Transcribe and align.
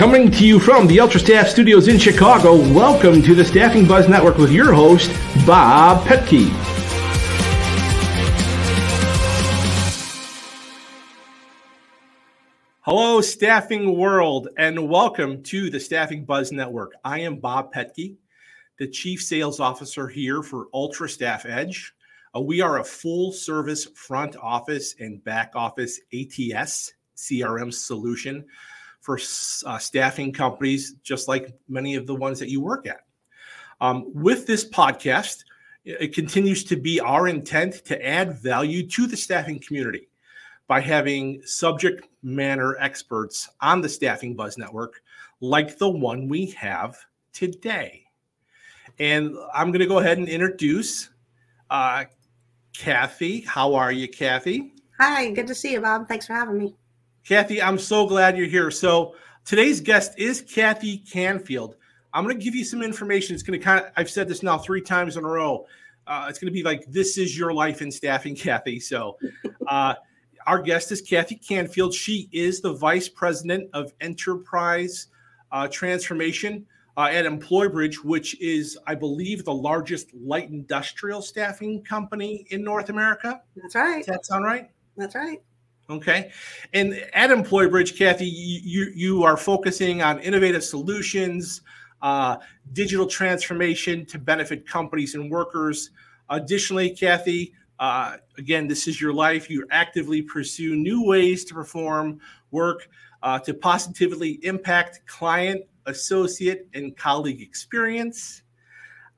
Coming 0.00 0.30
to 0.30 0.46
you 0.46 0.58
from 0.58 0.86
the 0.86 0.98
Ultra 0.98 1.20
Staff 1.20 1.48
Studios 1.48 1.86
in 1.86 1.98
Chicago, 1.98 2.56
welcome 2.72 3.20
to 3.20 3.34
the 3.34 3.44
Staffing 3.44 3.86
Buzz 3.86 4.08
Network 4.08 4.38
with 4.38 4.50
your 4.50 4.72
host, 4.72 5.10
Bob 5.46 6.06
Petke. 6.06 6.48
Hello, 12.80 13.20
staffing 13.20 13.98
world, 13.98 14.48
and 14.56 14.88
welcome 14.88 15.42
to 15.42 15.68
the 15.68 15.78
Staffing 15.78 16.24
Buzz 16.24 16.50
Network. 16.50 16.92
I 17.04 17.20
am 17.20 17.36
Bob 17.36 17.70
Petke, 17.70 18.16
the 18.78 18.88
Chief 18.88 19.20
Sales 19.22 19.60
Officer 19.60 20.08
here 20.08 20.42
for 20.42 20.68
Ultra 20.72 21.10
Staff 21.10 21.44
Edge. 21.44 21.92
Uh, 22.34 22.40
we 22.40 22.62
are 22.62 22.78
a 22.78 22.84
full 22.84 23.32
service 23.32 23.84
front 23.94 24.34
office 24.38 24.94
and 24.98 25.22
back 25.22 25.52
office 25.54 26.00
ATS 26.14 26.94
CRM 27.18 27.70
solution 27.70 28.46
for 29.00 29.18
uh, 29.66 29.78
staffing 29.78 30.32
companies, 30.32 30.94
just 31.02 31.28
like 31.28 31.54
many 31.68 31.94
of 31.94 32.06
the 32.06 32.14
ones 32.14 32.38
that 32.38 32.50
you 32.50 32.60
work 32.60 32.86
at. 32.86 33.00
Um, 33.80 34.10
with 34.14 34.46
this 34.46 34.68
podcast, 34.68 35.44
it 35.84 36.14
continues 36.14 36.64
to 36.64 36.76
be 36.76 37.00
our 37.00 37.28
intent 37.28 37.84
to 37.86 38.06
add 38.06 38.38
value 38.38 38.86
to 38.88 39.06
the 39.06 39.16
staffing 39.16 39.58
community 39.58 40.08
by 40.68 40.80
having 40.80 41.42
subject 41.44 42.06
matter 42.22 42.78
experts 42.78 43.48
on 43.60 43.80
the 43.80 43.88
Staffing 43.88 44.36
Buzz 44.36 44.58
Network, 44.58 45.02
like 45.40 45.78
the 45.78 45.88
one 45.88 46.28
we 46.28 46.46
have 46.50 46.96
today. 47.32 48.04
And 48.98 49.34
I'm 49.54 49.68
going 49.68 49.80
to 49.80 49.86
go 49.86 49.98
ahead 49.98 50.18
and 50.18 50.28
introduce 50.28 51.08
uh, 51.70 52.04
Cathi. 52.76 53.46
How 53.46 53.74
are 53.74 53.90
you, 53.90 54.08
Cathi? 54.08 54.70
Hi, 54.98 55.30
good 55.30 55.46
to 55.46 55.54
see 55.54 55.72
you, 55.72 55.80
Bob. 55.80 56.06
Thanks 56.06 56.26
for 56.26 56.34
having 56.34 56.58
me. 56.58 56.74
Cathi, 57.30 57.62
I'm 57.62 57.78
so 57.78 58.08
glad 58.08 58.36
you're 58.36 58.48
here. 58.48 58.72
So 58.72 59.14
today's 59.44 59.80
guest 59.80 60.18
is 60.18 60.42
Cathi 60.42 61.08
Canfield. 61.08 61.76
I'm 62.12 62.24
going 62.24 62.36
to 62.36 62.44
give 62.44 62.56
you 62.56 62.64
some 62.64 62.82
information. 62.82 63.34
It's 63.34 63.44
going 63.44 63.56
to 63.56 63.64
kind 63.64 63.84
of, 63.84 63.92
I've 63.96 64.10
said 64.10 64.26
this 64.26 64.42
now 64.42 64.58
three 64.58 64.80
times 64.80 65.16
in 65.16 65.24
a 65.24 65.28
row. 65.28 65.64
Uh, 66.08 66.26
it's 66.28 66.40
going 66.40 66.52
to 66.52 66.52
be 66.52 66.64
like, 66.64 66.84
this 66.86 67.18
is 67.18 67.38
your 67.38 67.52
life 67.52 67.82
in 67.82 67.92
staffing, 67.92 68.34
Cathi. 68.34 68.82
So, 68.82 69.16
uh, 69.68 69.94
our 70.48 70.60
guest 70.60 70.90
is 70.90 71.08
Cathi 71.08 71.46
Canfield. 71.46 71.94
She 71.94 72.28
is 72.32 72.60
the 72.60 72.72
Vice 72.72 73.08
President 73.08 73.70
of 73.74 73.92
Enterprise 74.00 75.06
uh, 75.52 75.68
Transformation 75.68 76.66
uh, 76.96 77.10
at 77.12 77.26
EmployBridge, 77.26 78.02
which 78.02 78.40
is, 78.40 78.76
I 78.88 78.96
believe, 78.96 79.44
the 79.44 79.54
largest 79.54 80.12
light 80.14 80.50
industrial 80.50 81.22
staffing 81.22 81.84
company 81.84 82.44
in 82.50 82.64
North 82.64 82.90
America. 82.90 83.40
That's 83.54 83.76
right. 83.76 83.98
Does 83.98 84.06
that 84.06 84.26
sound 84.26 84.44
right? 84.44 84.68
That's 84.96 85.14
right. 85.14 85.40
Okay. 85.90 86.30
And 86.72 86.94
at 87.14 87.30
EmployBridge, 87.30 87.98
Cathi, 87.98 88.30
you, 88.30 88.92
you 88.94 89.24
are 89.24 89.36
focusing 89.36 90.02
on 90.02 90.20
innovative 90.20 90.62
solutions, 90.62 91.62
uh, 92.00 92.36
digital 92.72 93.06
transformation 93.06 94.06
to 94.06 94.18
benefit 94.18 94.66
companies 94.66 95.16
and 95.16 95.28
workers. 95.30 95.90
Additionally, 96.28 96.92
Cathi, 96.92 97.52
uh, 97.80 98.18
again, 98.38 98.68
this 98.68 98.86
is 98.86 99.00
your 99.00 99.12
life. 99.12 99.50
You 99.50 99.66
actively 99.72 100.22
pursue 100.22 100.76
new 100.76 101.04
ways 101.04 101.44
to 101.46 101.54
perform 101.54 102.20
work 102.52 102.88
uh, 103.22 103.40
to 103.40 103.52
positively 103.52 104.38
impact 104.44 105.00
client, 105.06 105.62
associate, 105.86 106.68
and 106.72 106.96
colleague 106.96 107.42
experience. 107.42 108.42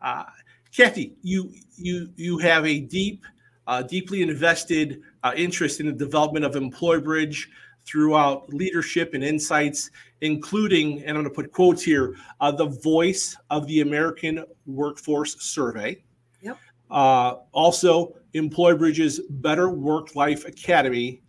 Uh, 0.01 0.25
Cathi, 0.73 1.13
you 1.23 1.53
you 1.77 2.09
you 2.17 2.39
have 2.39 2.65
a 2.65 2.81
deep, 2.81 3.25
uh, 3.67 3.83
deeply 3.83 4.23
invested 4.23 5.03
uh, 5.23 5.33
interest 5.37 5.81
in 5.81 5.87
the 5.87 5.93
development 5.93 6.45
of 6.45 6.55
EmployBridge 6.55 7.47
throughout 7.85 8.53
leadership 8.53 9.15
and 9.15 9.25
insights, 9.25 9.91
including, 10.21 11.01
and 11.01 11.11
I'm 11.11 11.25
going 11.25 11.25
to 11.25 11.31
put 11.31 11.53
quotes 11.53 11.83
here, 11.83 12.15
uh, 12.41 12.51
the 12.51 12.67
voice 12.67 13.37
of 13.51 13.67
the 13.67 13.81
American 13.81 14.45
Workforce 14.67 15.41
Survey. 15.43 16.03
Yep. 16.41 16.59
Uh, 16.91 17.37
also, 17.53 18.15
EmployBridge's 18.35 19.21
Better 19.31 19.69
Work 19.69 20.15
Life 20.15 20.45
Academy 20.45 21.23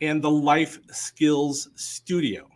and 0.00 0.22
the 0.22 0.30
Life 0.30 0.78
Skills 0.90 1.68
Studio. 1.76 2.48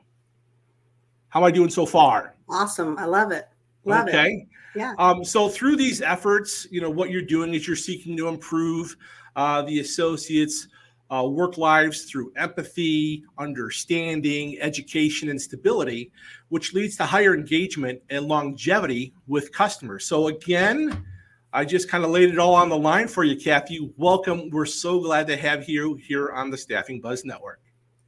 How 1.28 1.40
am 1.40 1.46
I 1.46 1.50
doing 1.50 1.70
so 1.70 1.84
far? 1.86 2.34
Awesome. 2.48 2.96
I 2.98 3.06
love 3.06 3.32
it. 3.32 3.48
Love 3.84 4.08
it. 4.08 4.14
okay. 4.14 4.30
it. 4.30 4.48
Yeah. 4.76 4.94
Um, 4.98 5.24
so 5.24 5.48
through 5.48 5.76
these 5.76 6.02
efforts, 6.02 6.66
you 6.70 6.80
know, 6.80 6.90
what 6.90 7.10
you're 7.10 7.22
doing 7.22 7.54
is 7.54 7.66
you're 7.66 7.76
seeking 7.76 8.16
to 8.16 8.28
improve 8.28 8.96
uh, 9.36 9.62
the 9.62 9.80
associates' 9.80 10.68
uh, 11.14 11.22
work 11.22 11.58
lives 11.58 12.04
through 12.04 12.32
empathy, 12.36 13.24
understanding, 13.38 14.58
education, 14.60 15.28
and 15.28 15.40
stability, 15.40 16.10
which 16.48 16.74
leads 16.74 16.96
to 16.96 17.04
higher 17.04 17.34
engagement 17.34 18.00
and 18.10 18.26
longevity 18.26 19.14
with 19.28 19.52
customers. 19.52 20.06
So, 20.06 20.28
again, 20.28 21.04
I 21.52 21.64
just 21.64 21.88
kind 21.88 22.04
of 22.04 22.10
laid 22.10 22.30
it 22.30 22.38
all 22.38 22.54
on 22.54 22.68
the 22.68 22.76
line 22.76 23.06
for 23.06 23.22
you, 23.22 23.36
Cathi. 23.36 23.92
Welcome. 23.96 24.50
We're 24.50 24.66
so 24.66 24.98
glad 24.98 25.28
to 25.28 25.36
have 25.36 25.68
you 25.68 25.94
here 25.94 26.32
on 26.32 26.50
the 26.50 26.58
Staffing 26.58 27.00
Buzz 27.00 27.24
Network. 27.24 27.60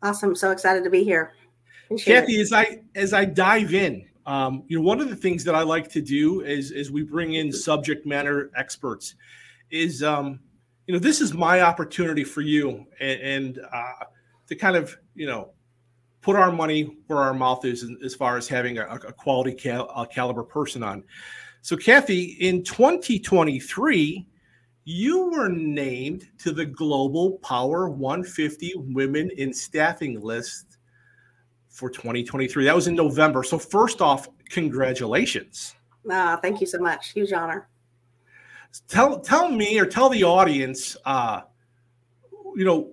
Awesome. 0.02 0.34
So 0.34 0.50
excited 0.50 0.82
to 0.82 0.90
be 0.90 1.04
here. 1.04 1.32
Appreciate 1.84 2.24
Cathi, 2.24 2.38
it. 2.38 2.40
as 2.40 2.52
I 2.52 2.80
as 2.96 3.12
I 3.12 3.24
dive 3.24 3.72
in, 3.72 4.04
um, 4.26 4.64
you 4.66 4.78
know, 4.78 4.84
one 4.84 5.00
of 5.00 5.08
the 5.08 5.16
things 5.16 5.44
that 5.44 5.54
I 5.54 5.62
like 5.62 5.88
to 5.92 6.02
do 6.02 6.40
is 6.40 6.72
is 6.72 6.90
we 6.90 7.04
bring 7.04 7.34
in 7.34 7.52
subject 7.52 8.04
matter 8.04 8.50
experts. 8.56 9.14
Is 9.70 10.02
um, 10.02 10.40
you 10.86 10.94
know, 10.94 10.98
this 11.00 11.20
is 11.20 11.34
my 11.34 11.62
opportunity 11.62 12.24
for 12.24 12.42
you 12.42 12.86
and, 13.00 13.20
and 13.20 13.60
uh, 13.72 14.04
to 14.47 14.54
kind 14.54 14.76
of, 14.76 14.97
you 15.14 15.26
know, 15.26 15.50
put 16.20 16.36
our 16.36 16.52
money 16.52 16.97
where 17.06 17.19
our 17.19 17.34
mouth 17.34 17.64
is 17.64 17.88
as 18.04 18.14
far 18.14 18.36
as 18.36 18.48
having 18.48 18.78
a, 18.78 18.86
a 18.86 19.12
quality 19.12 19.52
cal- 19.52 19.91
a 19.91 20.06
caliber 20.06 20.42
person 20.42 20.82
on. 20.82 21.04
So, 21.62 21.76
Cathi, 21.76 22.38
in 22.38 22.62
2023, 22.62 24.26
you 24.84 25.30
were 25.30 25.48
named 25.48 26.28
to 26.38 26.52
the 26.52 26.64
Global 26.64 27.38
Power 27.38 27.88
150 27.88 28.74
Women 28.76 29.30
in 29.36 29.53
Staffing 29.53 30.20
list 30.20 30.78
for 31.68 31.91
2023. 31.91 32.64
That 32.64 32.74
was 32.74 32.86
in 32.86 32.94
November. 32.94 33.42
So, 33.42 33.58
first 33.58 34.00
off, 34.00 34.28
congratulations. 34.48 35.74
Ah, 36.08 36.38
thank 36.41 36.60
you 36.60 36.68
so 36.68 36.78
much. 36.78 37.10
Huge 37.10 37.32
honor 37.32 37.68
tell 38.88 39.20
tell 39.20 39.50
me 39.50 39.78
or 39.78 39.87
tell 39.87 40.09
the 40.09 40.25
audience 40.25 40.97
uh 41.04 41.42
you 42.54 42.64
know 42.64 42.91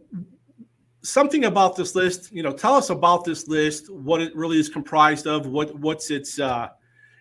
something 1.02 1.46
about 1.46 1.76
this 1.76 1.96
list 1.96 2.32
you 2.32 2.42
know 2.42 2.54
tell 2.54 2.76
us 2.76 2.90
about 2.90 3.26
this 3.26 3.48
list 3.48 3.92
what 3.92 4.22
it 4.22 4.36
really 4.36 4.60
is 4.60 4.70
comprised 4.70 5.28
of 5.28 5.48
what 5.48 5.74
what's 5.80 6.10
its 6.12 6.40
uh 6.40 6.70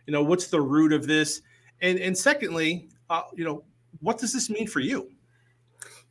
you 0.06 0.12
know 0.12 0.22
what's 0.22 0.48
the 0.48 0.60
root 0.60 0.92
of 0.92 1.06
this? 1.06 1.42
And 1.80 1.98
and 1.98 2.16
secondly 2.16 2.88
uh 3.10 3.22
you 3.34 3.44
know 3.44 3.64
what 4.00 4.18
does 4.18 4.32
this 4.32 4.50
mean 4.50 4.66
for 4.66 4.80
you? 4.80 5.10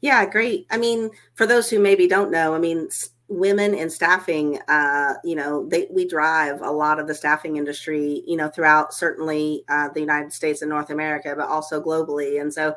Yeah 0.01 0.25
great. 0.25 0.65
I 0.69 0.77
mean 0.77 1.09
for 1.35 1.45
those 1.45 1.69
who 1.69 1.79
maybe 1.79 2.07
don't 2.07 2.31
know 2.31 2.53
i 2.53 2.59
mean 2.59 2.89
women 3.31 3.73
in 3.73 3.89
staffing 3.89 4.59
uh, 4.67 5.13
you 5.23 5.35
know 5.35 5.65
they, 5.69 5.87
we 5.89 6.05
drive 6.05 6.61
a 6.61 6.69
lot 6.69 6.99
of 6.99 7.07
the 7.07 7.15
staffing 7.15 7.55
industry 7.55 8.21
you 8.27 8.35
know 8.35 8.49
throughout 8.49 8.93
certainly 8.93 9.63
uh, 9.69 9.87
the 9.93 10.01
united 10.01 10.33
states 10.33 10.61
and 10.61 10.69
north 10.69 10.89
america 10.89 11.33
but 11.37 11.47
also 11.47 11.81
globally. 11.81 12.41
And 12.41 12.53
so 12.53 12.69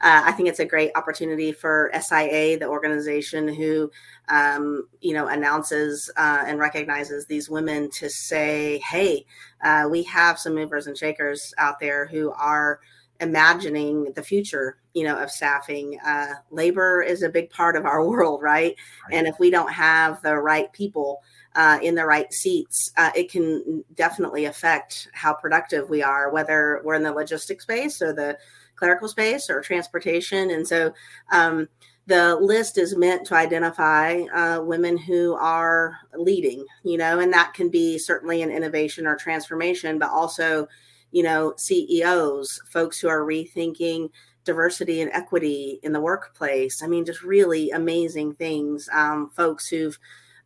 uh, 0.00 0.22
i 0.24 0.32
think 0.32 0.48
it's 0.48 0.58
a 0.58 0.64
great 0.64 0.90
opportunity 0.94 1.52
for 1.52 1.90
sia 2.00 2.58
the 2.58 2.66
organization 2.66 3.46
who 3.46 3.90
um, 4.30 4.88
you 5.02 5.12
know 5.12 5.26
announces 5.26 6.10
uh, 6.16 6.44
and 6.46 6.58
recognizes 6.58 7.26
these 7.26 7.50
women 7.50 7.90
to 7.90 8.08
say 8.08 8.78
hey 8.78 9.26
uh, 9.62 9.86
we 9.90 10.02
have 10.04 10.38
some 10.38 10.54
movers 10.54 10.86
and 10.86 10.96
shakers 10.96 11.52
out 11.58 11.78
there 11.78 12.06
who 12.06 12.32
are 12.32 12.80
imagining 13.20 14.12
the 14.14 14.22
future 14.22 14.78
you 14.94 15.04
know 15.04 15.16
of 15.16 15.30
staffing. 15.30 15.98
Uh, 16.04 16.34
labor 16.50 17.02
is 17.02 17.22
a 17.22 17.28
big 17.28 17.50
part 17.50 17.76
of 17.76 17.84
our 17.84 18.04
world 18.08 18.42
right, 18.42 18.74
right. 19.08 19.16
and 19.16 19.26
if 19.26 19.38
we 19.38 19.50
don't 19.50 19.72
have 19.72 20.20
the 20.22 20.36
right 20.36 20.72
people 20.72 21.22
uh, 21.56 21.78
in 21.82 21.94
the 21.94 22.04
right 22.04 22.32
seats 22.32 22.92
uh, 22.96 23.10
it 23.14 23.30
can 23.30 23.84
definitely 23.94 24.44
affect 24.44 25.08
how 25.12 25.34
productive 25.34 25.90
we 25.90 26.02
are 26.02 26.30
whether 26.30 26.80
we're 26.84 26.94
in 26.94 27.02
the 27.02 27.12
logistics 27.12 27.64
space 27.64 28.00
or 28.00 28.12
the 28.12 28.38
clerical 28.80 29.08
space 29.08 29.50
or 29.50 29.60
transportation. 29.60 30.50
And 30.50 30.66
so 30.66 30.92
um, 31.30 31.68
the 32.06 32.34
list 32.36 32.78
is 32.78 32.96
meant 32.96 33.26
to 33.26 33.34
identify 33.34 34.22
uh, 34.34 34.62
women 34.62 34.96
who 34.96 35.34
are 35.34 35.96
leading 36.16 36.64
you 36.82 36.96
know 36.96 37.20
and 37.20 37.32
that 37.32 37.54
can 37.54 37.68
be 37.68 37.98
certainly 37.98 38.42
an 38.42 38.50
innovation 38.50 39.06
or 39.06 39.14
transformation 39.14 39.98
but 39.98 40.10
also 40.10 40.66
you 41.12 41.22
know, 41.22 41.54
CEOs, 41.56 42.62
folks 42.66 42.98
who 42.98 43.08
are 43.08 43.24
rethinking 43.26 44.10
diversity 44.44 45.00
and 45.00 45.10
equity 45.12 45.80
in 45.82 45.92
the 45.92 46.00
workplace. 46.00 46.82
I 46.82 46.86
mean, 46.86 47.04
just 47.04 47.22
really 47.22 47.70
amazing 47.70 48.34
things. 48.34 48.88
Um, 48.92 49.30
folks 49.30 49.68
who've 49.68 49.98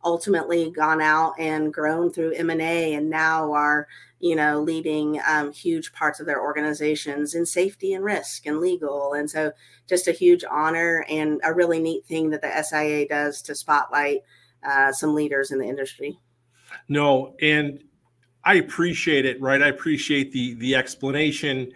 ultimately 0.03 0.69
gone 0.69 1.01
out 1.01 1.33
and 1.39 1.73
grown 1.73 2.11
through 2.11 2.33
M&A 2.33 2.93
and 2.93 3.09
now 3.09 3.51
are, 3.53 3.87
you 4.19 4.35
know, 4.35 4.61
leading 4.61 5.19
um, 5.27 5.51
huge 5.51 5.91
parts 5.93 6.19
of 6.19 6.25
their 6.25 6.41
organizations 6.41 7.33
in 7.33 7.45
safety 7.45 7.93
and 7.93 8.03
risk 8.03 8.45
and 8.45 8.59
legal. 8.59 9.13
And 9.13 9.29
so 9.29 9.51
just 9.87 10.07
a 10.07 10.11
huge 10.11 10.43
honor 10.49 11.05
and 11.09 11.41
a 11.43 11.53
really 11.53 11.79
neat 11.79 12.05
thing 12.05 12.29
that 12.29 12.41
the 12.41 12.63
SIA 12.63 13.07
does 13.07 13.41
to 13.43 13.55
spotlight 13.55 14.19
uh, 14.63 14.91
some 14.91 15.15
leaders 15.15 15.51
in 15.51 15.59
the 15.59 15.67
industry. 15.67 16.19
No, 16.87 17.35
and 17.41 17.83
I 18.45 18.55
appreciate 18.55 19.25
it, 19.25 19.41
right? 19.41 19.61
I 19.61 19.67
appreciate 19.67 20.31
the 20.31 20.53
the 20.55 20.75
explanation 20.75 21.71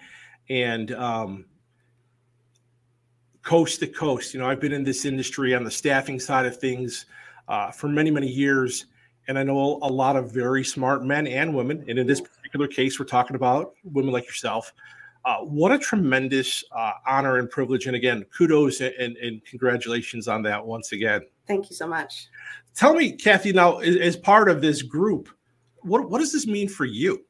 and 0.49 0.91
um, 0.93 1.45
coast 3.43 3.79
to 3.79 3.87
coast. 3.87 4.33
You 4.33 4.39
know, 4.39 4.47
I've 4.47 4.61
been 4.61 4.71
in 4.71 4.83
this 4.83 5.03
industry 5.05 5.55
on 5.55 5.63
the 5.63 5.71
staffing 5.71 6.19
side 6.19 6.45
of 6.45 6.57
things 6.57 7.07
uh, 7.47 7.71
for 7.71 7.87
many 7.87 8.11
many 8.11 8.27
years, 8.27 8.85
and 9.27 9.37
I 9.37 9.43
know 9.43 9.79
a 9.81 9.89
lot 9.89 10.15
of 10.15 10.31
very 10.31 10.63
smart 10.63 11.03
men 11.03 11.25
and 11.25 11.55
women. 11.55 11.83
And 11.87 11.97
in 11.97 12.05
this 12.05 12.21
particular 12.21 12.67
case, 12.67 12.99
we're 12.99 13.05
talking 13.05 13.35
about 13.35 13.73
women 13.83 14.11
like 14.11 14.27
yourself. 14.27 14.71
Uh, 15.25 15.39
what 15.39 15.71
a 15.71 15.79
tremendous 15.79 16.63
uh, 16.71 16.93
honor 17.07 17.37
and 17.37 17.49
privilege! 17.49 17.87
And 17.87 17.95
again, 17.95 18.25
kudos 18.35 18.79
and, 18.81 18.93
and, 18.93 19.17
and 19.17 19.43
congratulations 19.43 20.27
on 20.27 20.43
that 20.43 20.63
once 20.63 20.91
again. 20.91 21.21
Thank 21.47 21.71
you 21.71 21.75
so 21.75 21.87
much. 21.87 22.27
Tell 22.75 22.93
me, 22.93 23.17
Cathi, 23.17 23.53
now 23.55 23.79
as, 23.79 23.95
as 23.95 24.15
part 24.15 24.49
of 24.49 24.61
this 24.61 24.83
group, 24.83 25.29
what 25.81 26.09
what 26.09 26.19
does 26.19 26.31
this 26.31 26.47
mean 26.47 26.69
for 26.69 26.85
you? 26.85 27.25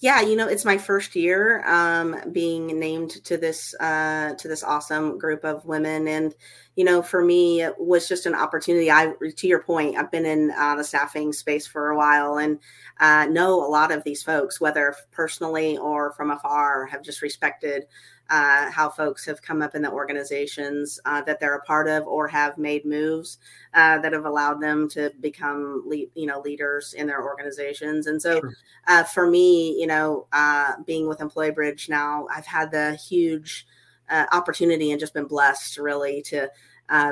Yeah, 0.00 0.20
you 0.20 0.36
know, 0.36 0.46
it's 0.46 0.66
my 0.66 0.76
first 0.76 1.16
year 1.16 1.66
um, 1.66 2.16
being 2.30 2.78
named 2.78 3.24
to 3.24 3.38
this 3.38 3.74
uh, 3.80 4.34
to 4.34 4.46
this 4.46 4.62
awesome 4.62 5.16
group 5.16 5.42
of 5.42 5.64
women, 5.64 6.06
and 6.06 6.34
you 6.74 6.84
know, 6.84 7.00
for 7.00 7.24
me, 7.24 7.62
it 7.62 7.72
was 7.78 8.06
just 8.06 8.26
an 8.26 8.34
opportunity. 8.34 8.90
I, 8.90 9.14
to 9.36 9.46
your 9.46 9.62
point, 9.62 9.96
I've 9.96 10.10
been 10.10 10.26
in 10.26 10.50
uh, 10.50 10.76
the 10.76 10.84
staffing 10.84 11.32
space 11.32 11.66
for 11.66 11.88
a 11.88 11.96
while, 11.96 12.36
and 12.36 12.58
uh, 13.00 13.24
know 13.30 13.54
a 13.54 13.70
lot 13.70 13.90
of 13.90 14.04
these 14.04 14.22
folks, 14.22 14.60
whether 14.60 14.94
personally 15.12 15.78
or 15.78 16.12
from 16.12 16.30
afar, 16.30 16.84
have 16.84 17.02
just 17.02 17.22
respected 17.22 17.86
uh, 18.30 18.70
how 18.70 18.88
folks 18.88 19.24
have 19.24 19.40
come 19.42 19.62
up 19.62 19.74
in 19.74 19.82
the 19.82 19.90
organizations 19.90 20.98
uh, 21.04 21.22
that 21.22 21.38
they're 21.38 21.54
a 21.54 21.62
part 21.62 21.88
of 21.88 22.06
or 22.06 22.26
have 22.26 22.58
made 22.58 22.84
moves 22.84 23.38
uh, 23.74 23.98
that 23.98 24.12
have 24.12 24.24
allowed 24.24 24.60
them 24.60 24.88
to 24.88 25.12
become 25.20 25.82
lead, 25.86 26.10
you 26.14 26.26
know 26.26 26.40
leaders 26.40 26.94
in 26.94 27.06
their 27.06 27.22
organizations 27.22 28.06
and 28.06 28.20
so 28.20 28.40
sure. 28.40 28.52
Uh, 28.88 29.04
for 29.04 29.30
me 29.30 29.78
you 29.78 29.86
know 29.86 30.26
uh, 30.32 30.72
being 30.86 31.08
with 31.08 31.20
Employbridge 31.20 31.88
now 31.88 32.26
i've 32.34 32.46
had 32.46 32.70
the 32.70 32.94
huge 32.96 33.66
uh, 34.10 34.26
opportunity 34.32 34.90
and 34.90 35.00
just 35.00 35.14
been 35.14 35.26
blessed 35.26 35.78
really 35.78 36.22
to 36.22 36.50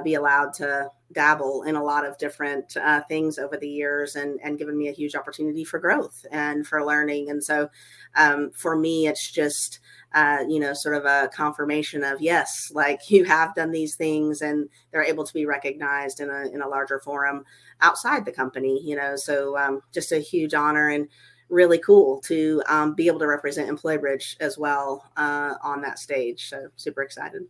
be 0.05 0.15
allowed 0.15 0.53
to 0.53 0.89
dabble 1.13 1.65
in 1.65 1.75
a 1.75 1.83
lot 1.83 2.07
of 2.07 2.17
different 2.19 2.77
things 3.09 3.39
over 3.39 3.57
the 3.57 3.69
years 3.69 4.17
and 4.17 4.41
and 4.43 4.59
given 4.59 4.77
me 4.77 4.89
a 4.89 4.93
huge 4.93 5.15
opportunity 5.15 5.65
for 5.65 5.79
growth 5.79 6.25
and 6.31 6.67
for 6.67 6.85
learning 6.85 7.31
and 7.31 7.43
so 7.43 7.69
um, 8.17 8.51
for 8.53 8.77
me 8.77 9.07
it's 9.07 9.31
just 9.31 9.81
uh, 10.15 10.45
you 10.49 10.61
know, 10.61 10.73
sort 10.73 10.95
of 10.95 11.05
a 11.05 11.29
confirmation 11.35 12.05
of 12.05 12.21
yes, 12.23 12.71
like 12.73 13.11
you 13.11 13.25
have 13.25 13.55
done 13.55 13.73
these 13.73 13.97
things, 13.97 14.43
and 14.43 14.69
they're 14.91 15.03
able 15.03 15.25
to 15.25 15.35
be 15.35 15.45
recognized 15.45 16.21
in 16.21 16.31
a 16.31 16.47
in 16.53 16.63
a 16.63 16.69
larger 16.69 17.01
forum 17.01 17.45
outside 17.81 18.25
the 18.25 18.33
company. 18.33 18.81
You 18.83 18.97
know, 18.97 19.17
so 19.17 19.59
um, 19.59 19.83
just 19.93 20.13
a 20.13 20.19
huge 20.19 20.55
honor 20.55 20.91
and 20.91 21.09
really 21.49 21.79
cool 21.79 22.21
to 22.21 22.63
um, 22.69 22.95
be 22.95 23.09
able 23.09 23.19
to 23.19 23.27
represent 23.27 23.69
Employbridge 23.69 24.37
as 24.41 24.57
well 24.57 25.11
uh, 25.17 25.55
on 25.63 25.83
that 25.83 25.99
stage. 25.99 26.49
So 26.49 26.69
super 26.77 27.03
excited. 27.03 27.43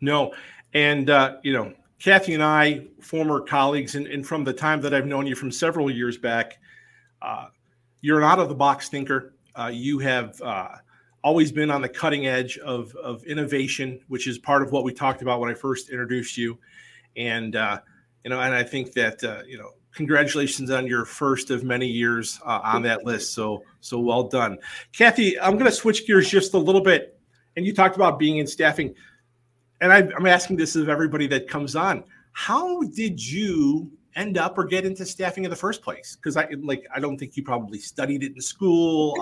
No, 0.00 0.34
and 0.74 1.08
uh, 1.08 1.36
you 1.44 1.52
know, 1.52 1.72
Cathi 2.00 2.34
and 2.34 2.42
I, 2.42 2.86
former 3.00 3.40
colleagues, 3.40 3.94
and, 3.94 4.08
and 4.08 4.26
from 4.26 4.42
the 4.42 4.52
time 4.52 4.80
that 4.80 4.92
I've 4.92 5.06
known 5.06 5.26
you 5.26 5.36
from 5.36 5.52
several 5.52 5.88
years 5.88 6.18
back, 6.18 6.58
uh, 7.22 7.46
you're 8.00 8.18
an 8.18 8.24
out 8.24 8.40
of 8.40 8.48
the 8.48 8.54
box 8.56 8.88
thinker. 8.88 9.34
Uh, 9.54 9.70
you 9.72 10.00
have 10.00 10.40
uh, 10.42 10.68
always 11.26 11.50
been 11.50 11.72
on 11.72 11.82
the 11.82 11.88
cutting 11.88 12.28
edge 12.28 12.56
of, 12.58 12.94
of 13.02 13.24
innovation, 13.24 13.98
which 14.06 14.28
is 14.28 14.38
part 14.38 14.62
of 14.62 14.70
what 14.70 14.84
we 14.84 14.94
talked 14.94 15.22
about 15.22 15.40
when 15.40 15.50
I 15.50 15.54
first 15.54 15.90
introduced 15.90 16.36
you. 16.36 16.56
And, 17.16 17.56
uh, 17.56 17.80
you 18.22 18.30
know, 18.30 18.40
and 18.40 18.54
I 18.54 18.62
think 18.62 18.92
that, 18.92 19.24
uh, 19.24 19.42
you 19.44 19.58
know, 19.58 19.70
congratulations 19.92 20.70
on 20.70 20.86
your 20.86 21.04
first 21.04 21.50
of 21.50 21.64
many 21.64 21.88
years 21.88 22.38
uh, 22.46 22.60
on 22.62 22.82
that 22.82 23.04
list. 23.04 23.34
So, 23.34 23.64
so 23.80 23.98
well 23.98 24.28
done. 24.28 24.58
Cathi, 24.92 25.34
I'm 25.42 25.54
going 25.54 25.64
to 25.64 25.72
switch 25.72 26.06
gears 26.06 26.30
just 26.30 26.54
a 26.54 26.58
little 26.58 26.80
bit. 26.80 27.18
And 27.56 27.66
you 27.66 27.74
talked 27.74 27.96
about 27.96 28.20
being 28.20 28.36
in 28.38 28.46
staffing. 28.46 28.94
And 29.80 29.92
I, 29.92 30.08
I'm 30.16 30.26
asking 30.26 30.58
this 30.58 30.76
of 30.76 30.88
everybody 30.88 31.26
that 31.26 31.48
comes 31.48 31.74
on. 31.74 32.04
How 32.34 32.82
did 32.82 33.20
you 33.20 33.90
end 34.16 34.38
up 34.38 34.58
or 34.58 34.64
get 34.64 34.84
into 34.84 35.04
staffing 35.04 35.44
in 35.44 35.50
the 35.50 35.56
first 35.56 35.82
place? 35.82 36.16
Because 36.16 36.36
I 36.36 36.48
like 36.62 36.84
I 36.94 37.00
don't 37.00 37.16
think 37.16 37.36
you 37.36 37.44
probably 37.44 37.78
studied 37.78 38.24
it 38.24 38.32
in 38.34 38.40
school. 38.40 39.14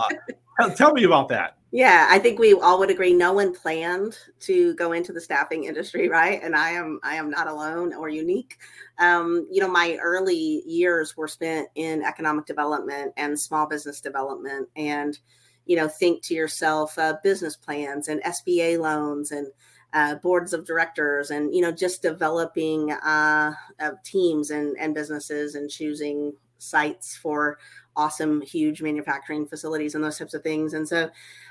Uh, 0.58 0.70
tell 0.76 0.92
me 0.92 1.04
about 1.04 1.28
that. 1.28 1.58
Yeah, 1.72 2.06
I 2.08 2.20
think 2.20 2.38
we 2.38 2.54
all 2.54 2.78
would 2.78 2.90
agree. 2.90 3.12
No 3.12 3.32
one 3.32 3.52
planned 3.52 4.16
to 4.40 4.74
go 4.74 4.92
into 4.92 5.12
the 5.12 5.20
staffing 5.20 5.64
industry, 5.64 6.08
right? 6.08 6.40
And 6.42 6.54
I 6.54 6.70
am 6.70 7.00
I 7.02 7.16
am 7.16 7.30
not 7.30 7.48
alone 7.48 7.92
or 7.92 8.08
unique. 8.08 8.58
Um, 8.98 9.48
you 9.50 9.60
know, 9.60 9.68
my 9.68 9.98
early 10.00 10.62
years 10.66 11.16
were 11.16 11.26
spent 11.26 11.68
in 11.74 12.02
economic 12.02 12.46
development 12.46 13.12
and 13.16 13.38
small 13.38 13.66
business 13.66 14.00
development, 14.00 14.68
and 14.76 15.18
you 15.66 15.76
know, 15.76 15.88
think 15.88 16.22
to 16.22 16.34
yourself 16.34 16.96
uh, 16.98 17.14
business 17.22 17.56
plans 17.56 18.08
and 18.08 18.22
SBA 18.22 18.78
loans 18.78 19.32
and 19.32 19.48
uh, 19.94 20.16
boards 20.16 20.52
of 20.52 20.66
directors 20.66 21.30
and 21.30 21.54
you 21.54 21.62
know 21.62 21.72
just 21.72 22.02
developing 22.02 22.92
uh, 22.92 23.52
teams 24.04 24.50
and, 24.50 24.76
and 24.78 24.94
businesses 24.94 25.54
and 25.54 25.70
choosing 25.70 26.34
sites 26.58 27.16
for 27.16 27.58
awesome 27.96 28.40
huge 28.40 28.82
manufacturing 28.82 29.46
facilities 29.46 29.94
and 29.94 30.02
those 30.02 30.18
types 30.18 30.34
of 30.34 30.42
things. 30.42 30.74
And 30.74 30.88
so 30.88 31.08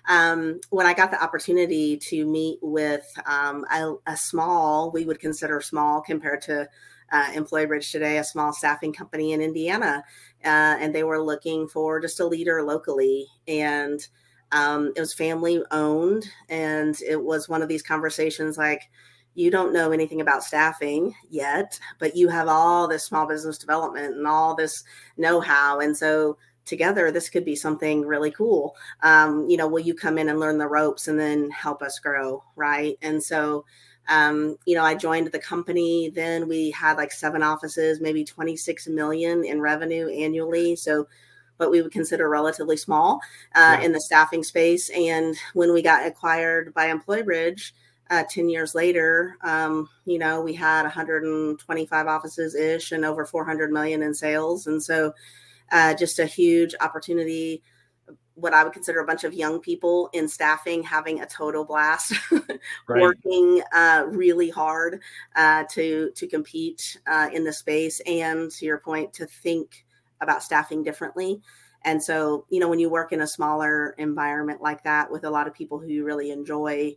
um, 0.09 0.59
when 0.71 0.85
i 0.85 0.93
got 0.93 1.11
the 1.11 1.23
opportunity 1.23 1.95
to 1.97 2.25
meet 2.25 2.59
with 2.61 3.05
um, 3.25 3.65
a, 3.71 3.95
a, 4.07 4.17
small 4.17 4.91
we 4.91 5.05
would 5.05 5.19
consider 5.19 5.61
small 5.61 6.01
compared 6.01 6.41
to 6.41 6.67
uh, 7.13 7.31
Employbridge 7.33 7.89
today 7.91 8.17
a 8.17 8.23
small 8.23 8.51
staffing 8.51 8.91
company 8.91 9.31
in 9.31 9.39
indiana 9.39 10.03
uh, 10.43 10.75
and 10.79 10.93
they 10.93 11.03
were 11.03 11.21
looking 11.21 11.67
for 11.67 11.99
just 11.99 12.19
a 12.19 12.25
leader 12.25 12.61
locally. 12.61 13.27
And 13.47 14.05
um, 14.53 14.94
it 14.95 15.00
was 15.00 15.13
family 15.13 15.63
owned, 15.71 16.27
and 16.50 17.00
it 17.01 17.21
was 17.21 17.50
one 17.50 17.61
of 17.61 17.67
these 17.67 17.83
conversations 17.83 18.57
like, 18.57 18.89
you 19.35 19.50
don't 19.50 19.73
know 19.73 19.91
anything 19.91 20.21
about 20.21 20.44
staffing 20.44 21.15
yet, 21.29 21.79
but 22.00 22.15
you 22.15 22.29
have 22.29 22.47
all 22.47 22.88
this 22.88 23.03
small 23.03 23.27
business 23.27 23.57
development 23.57 24.15
and 24.15 24.27
all 24.27 24.55
this 24.55 24.83
know 25.17 25.39
how. 25.39 25.79
And 25.79 25.97
so 25.97 26.38
together, 26.65 27.11
this 27.11 27.29
could 27.29 27.45
be 27.45 27.55
something 27.55 28.05
really 28.05 28.31
cool. 28.31 28.75
Um, 29.01 29.50
you 29.50 29.57
know, 29.57 29.67
will 29.67 29.79
you 29.79 29.95
come 29.95 30.17
in 30.17 30.29
and 30.29 30.39
learn 30.39 30.57
the 30.57 30.67
ropes 30.67 31.07
and 31.07 31.19
then 31.19 31.50
help 31.50 31.81
us 31.81 32.00
grow? 32.00 32.44
Right. 32.55 32.97
And 33.01 33.21
so, 33.21 33.65
um, 34.07 34.57
you 34.65 34.75
know, 34.75 34.83
I 34.83 34.95
joined 34.95 35.31
the 35.31 35.39
company. 35.39 36.11
Then 36.13 36.47
we 36.47 36.71
had 36.71 36.97
like 36.97 37.11
seven 37.11 37.41
offices, 37.41 38.01
maybe 38.01 38.23
26 38.23 38.88
million 38.88 39.45
in 39.45 39.61
revenue 39.61 40.09
annually. 40.09 40.75
So 40.75 41.07
what 41.57 41.72
we 41.72 41.81
would 41.81 41.91
consider 41.91 42.29
relatively 42.29 42.77
small 42.77 43.19
uh, 43.55 43.77
yeah. 43.79 43.81
in 43.81 43.91
the 43.91 44.01
staffing 44.01 44.43
space. 44.43 44.89
And 44.89 45.36
when 45.53 45.74
we 45.74 45.81
got 45.81 46.05
acquired 46.05 46.74
by 46.74 46.88
Employbridge, 46.88 47.74
uh, 48.10 48.24
10 48.29 48.50
years 48.50 48.75
later, 48.75 49.38
um, 49.41 49.89
you 50.05 50.19
know, 50.19 50.41
we 50.41 50.53
had 50.53 50.83
125 50.83 52.07
offices 52.07 52.53
ish 52.53 52.91
and 52.91 53.05
over 53.05 53.25
400 53.25 53.72
million 53.72 54.03
in 54.03 54.13
sales. 54.13 54.67
And 54.67 54.83
so 54.83 55.13
uh, 55.72 55.93
just 55.93 56.19
a 56.19 56.25
huge 56.25 56.75
opportunity. 56.81 57.63
What 58.36 58.53
I 58.53 58.63
would 58.63 58.74
consider 58.74 59.00
a 59.00 59.05
bunch 59.05 59.24
of 59.24 59.33
young 59.33 59.60
people 59.60 60.10
in 60.13 60.27
staffing 60.27 60.83
having 60.83 61.22
a 61.22 61.25
total 61.25 61.65
blast, 61.65 62.13
right. 62.88 63.01
working 63.01 63.62
uh, 63.74 64.05
really 64.07 64.50
hard 64.50 65.01
uh, 65.36 65.65
to 65.72 66.12
to 66.15 66.27
compete 66.27 67.00
uh, 67.05 67.29
in 67.31 67.43
the 67.43 67.53
space, 67.53 68.01
and 68.07 68.50
to 68.51 68.65
your 68.65 68.79
point, 68.79 69.13
to 69.13 69.27
think 69.27 69.86
about 70.24 70.44
staffing 70.44 70.84
differently. 70.84 71.42
And 71.86 72.01
so, 72.01 72.46
you 72.50 72.60
know, 72.60 72.70
when 72.70 72.80
you 72.80 72.89
work 72.89 73.12
in 73.12 73.22
a 73.22 73.27
smaller 73.27 73.94
environment 73.98 74.62
like 74.62 74.84
that 74.84 75.12
with 75.12 75.25
a 75.25 75.30
lot 75.30 75.48
of 75.48 75.53
people 75.53 75.80
who 75.80 75.88
you 75.88 76.06
really 76.06 76.32
enjoy, 76.32 76.96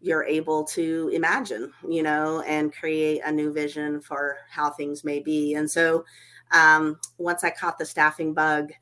you're 0.00 0.24
able 0.24 0.64
to 0.64 1.10
imagine, 1.12 1.72
you 1.88 2.02
know, 2.02 2.42
and 2.42 2.72
create 2.72 3.20
a 3.24 3.32
new 3.32 3.52
vision 3.52 4.00
for 4.00 4.38
how 4.50 4.70
things 4.70 5.04
may 5.04 5.20
be. 5.20 5.54
And 5.54 5.70
so, 5.70 6.04
um, 6.52 6.98
once 7.18 7.44
I 7.44 7.50
caught 7.50 7.78
the 7.78 7.86
staffing 7.86 8.34
bug, 8.34 8.72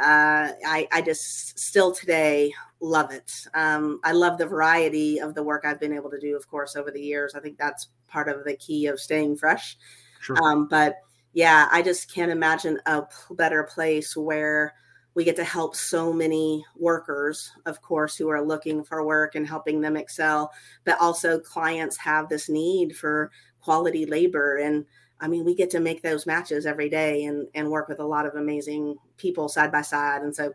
uh, 0.00 0.50
I, 0.66 0.88
I, 0.92 1.02
just 1.02 1.58
still 1.58 1.92
today 1.92 2.52
love 2.80 3.12
it. 3.12 3.46
Um, 3.54 4.00
I 4.04 4.12
love 4.12 4.38
the 4.38 4.46
variety 4.46 5.18
of 5.18 5.34
the 5.34 5.42
work 5.42 5.64
I've 5.64 5.80
been 5.80 5.92
able 5.92 6.10
to 6.10 6.18
do, 6.18 6.36
of 6.36 6.48
course, 6.48 6.76
over 6.76 6.90
the 6.90 7.00
years. 7.00 7.34
I 7.34 7.40
think 7.40 7.58
that's 7.58 7.88
part 8.08 8.28
of 8.28 8.44
the 8.44 8.56
key 8.56 8.86
of 8.86 9.00
staying 9.00 9.36
fresh. 9.36 9.76
Sure. 10.20 10.42
Um, 10.42 10.68
but 10.68 10.96
yeah, 11.32 11.68
I 11.70 11.82
just 11.82 12.12
can't 12.12 12.32
imagine 12.32 12.78
a 12.86 13.02
better 13.32 13.62
place 13.64 14.16
where 14.16 14.74
we 15.14 15.24
get 15.24 15.36
to 15.36 15.44
help 15.44 15.74
so 15.74 16.12
many 16.12 16.64
workers, 16.76 17.50
of 17.66 17.82
course, 17.82 18.16
who 18.16 18.28
are 18.28 18.44
looking 18.44 18.84
for 18.84 19.04
work 19.04 19.34
and 19.34 19.46
helping 19.46 19.80
them 19.80 19.96
excel, 19.96 20.52
but 20.84 21.00
also 21.00 21.38
clients 21.38 21.96
have 21.96 22.28
this 22.28 22.48
need 22.48 22.96
for 22.96 23.30
quality 23.60 24.06
labor. 24.06 24.58
And 24.58 24.84
I 25.20 25.28
mean, 25.28 25.44
we 25.44 25.54
get 25.54 25.70
to 25.70 25.80
make 25.80 26.02
those 26.02 26.26
matches 26.26 26.64
every 26.64 26.88
day 26.88 27.24
and, 27.24 27.46
and 27.54 27.68
work 27.68 27.88
with 27.88 28.00
a 28.00 28.06
lot 28.06 28.24
of 28.24 28.36
amazing 28.36 28.96
people 29.16 29.48
side 29.48 29.72
by 29.72 29.82
side. 29.82 30.22
And 30.22 30.34
so 30.34 30.52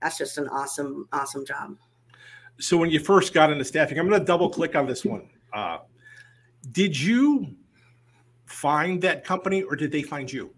that's 0.00 0.18
just 0.18 0.38
an 0.38 0.48
awesome, 0.48 1.08
awesome 1.12 1.44
job. 1.44 1.76
So 2.60 2.76
when 2.76 2.90
you 2.90 3.00
first 3.00 3.34
got 3.34 3.50
into 3.50 3.64
staffing, 3.64 3.98
I'm 3.98 4.08
going 4.08 4.20
to 4.20 4.24
double 4.24 4.48
click 4.48 4.76
on 4.76 4.86
this 4.86 5.04
one. 5.04 5.28
Uh, 5.52 5.78
did 6.70 6.98
you 6.98 7.56
find 8.46 9.00
that 9.02 9.24
company 9.24 9.62
or 9.62 9.76
did 9.76 9.92
they 9.92 10.02
find 10.02 10.32
you? 10.32 10.54